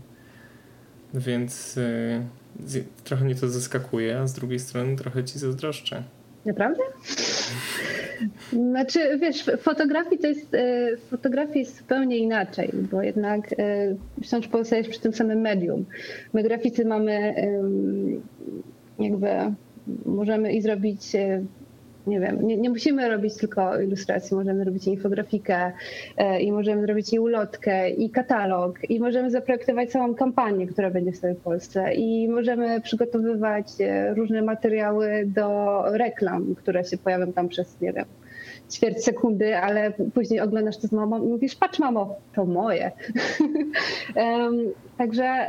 [1.13, 6.03] Więc e, trochę mnie to zaskakuje, a z drugiej strony trochę ci zazdroszczę.
[6.45, 6.81] Naprawdę?
[8.69, 13.95] Znaczy, wiesz, w fotografii to jest, e, w fotografii jest zupełnie inaczej, bo jednak e,
[14.23, 15.85] wciąż pozostajesz przy tym samym medium.
[16.33, 17.35] My graficy mamy
[18.99, 19.27] jakby,
[20.05, 21.01] możemy i zrobić
[22.07, 25.71] nie wiem, nie, nie, musimy robić tylko ilustracji, możemy robić infografikę
[26.17, 31.11] e, i możemy zrobić i ulotkę, i katalog, i możemy zaprojektować całą kampanię, która będzie
[31.11, 37.49] w całej Polsce, i możemy przygotowywać e, różne materiały do reklam, które się pojawią tam
[37.49, 38.05] przez, nie wiem,
[38.71, 42.91] ćwierć sekundy, ale później oglądasz to z mamą i mówisz, patrz mamo, to moje.
[44.97, 45.47] Także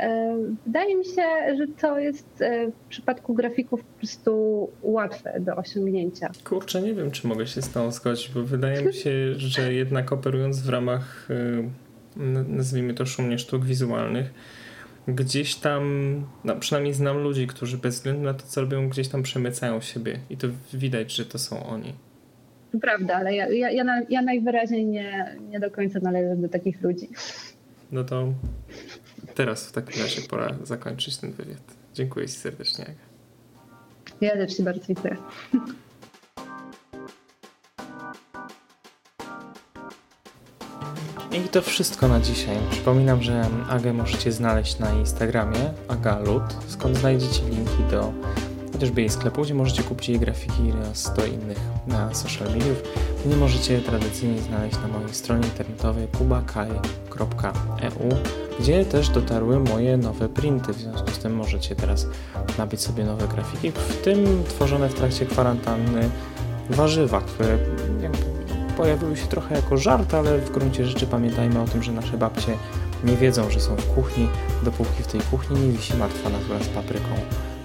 [0.65, 6.31] wydaje mi się, że to jest e, w przypadku grafików po prostu łatwe do osiągnięcia.
[6.43, 10.11] Kurczę, nie wiem, czy mogę się z tą zgodzić, bo wydaje mi się, że jednak
[10.11, 11.69] operując w ramach, e,
[12.47, 14.33] nazwijmy to szumnie, sztuk wizualnych,
[15.07, 15.83] gdzieś tam,
[16.43, 20.19] no przynajmniej znam ludzi, którzy bez względu na to, co robią, gdzieś tam przemycają siebie
[20.29, 21.93] i to widać, że to są oni.
[22.75, 26.81] To prawda, ale ja, ja, ja, ja najwyraźniej nie, nie do końca należę do takich
[26.81, 27.09] ludzi.
[27.91, 28.33] No to
[29.35, 31.75] teraz w takim razie pora zakończyć ten wywiad.
[31.93, 32.85] Dziękuję Ci serdecznie.
[34.21, 35.17] Ja też Ci bardzo dziękuję.
[41.31, 42.57] I to wszystko na dzisiaj.
[42.71, 48.13] Przypominam, że Agę możecie znaleźć na Instagramie agalut, skąd znajdziecie linki do
[48.75, 52.83] chociażby jej sklepu, gdzie możecie kupić jej grafiki oraz do innych na social mediów.
[53.25, 56.07] Nie możecie tradycyjnie znaleźć na mojej stronie internetowej
[57.09, 58.09] kubakaj.eu,
[58.59, 60.73] gdzie też dotarły moje nowe printy.
[60.73, 62.07] W związku z tym możecie teraz
[62.57, 66.09] nabyć sobie nowe grafiki, w tym tworzone w trakcie kwarantanny
[66.69, 67.57] warzywa, które
[68.77, 72.57] pojawiły się trochę jako żart, ale w gruncie rzeczy pamiętajmy o tym, że nasze babcie
[73.03, 74.27] nie wiedzą, że są w kuchni,
[74.63, 77.09] dopóki w tej kuchni nie wisi martwa natura z papryką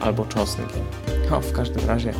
[0.01, 0.83] albo czosnkiem.
[1.31, 2.13] No, w każdym razie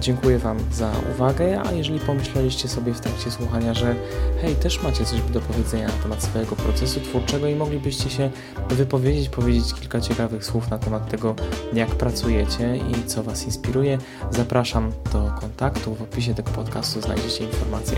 [0.00, 3.94] dziękuję Wam za uwagę, a jeżeli pomyśleliście sobie w trakcie słuchania, że
[4.42, 8.30] hej, też macie coś do powiedzenia na temat swojego procesu twórczego i moglibyście się
[8.68, 11.34] wypowiedzieć, powiedzieć kilka ciekawych słów na temat tego,
[11.72, 13.98] jak pracujecie i co Was inspiruje,
[14.30, 15.94] zapraszam do kontaktu.
[15.94, 17.96] W opisie tego podcastu znajdziecie informacje,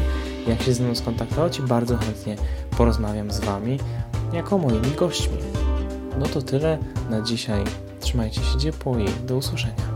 [0.48, 2.36] jak się ze mną skontaktować i bardzo chętnie
[2.76, 3.78] porozmawiam z Wami
[4.32, 5.38] jako moimi gośćmi.
[6.18, 6.78] No to tyle
[7.10, 7.85] na dzisiaj.
[8.00, 9.95] Trzymajcie się ciepło i do usłyszenia.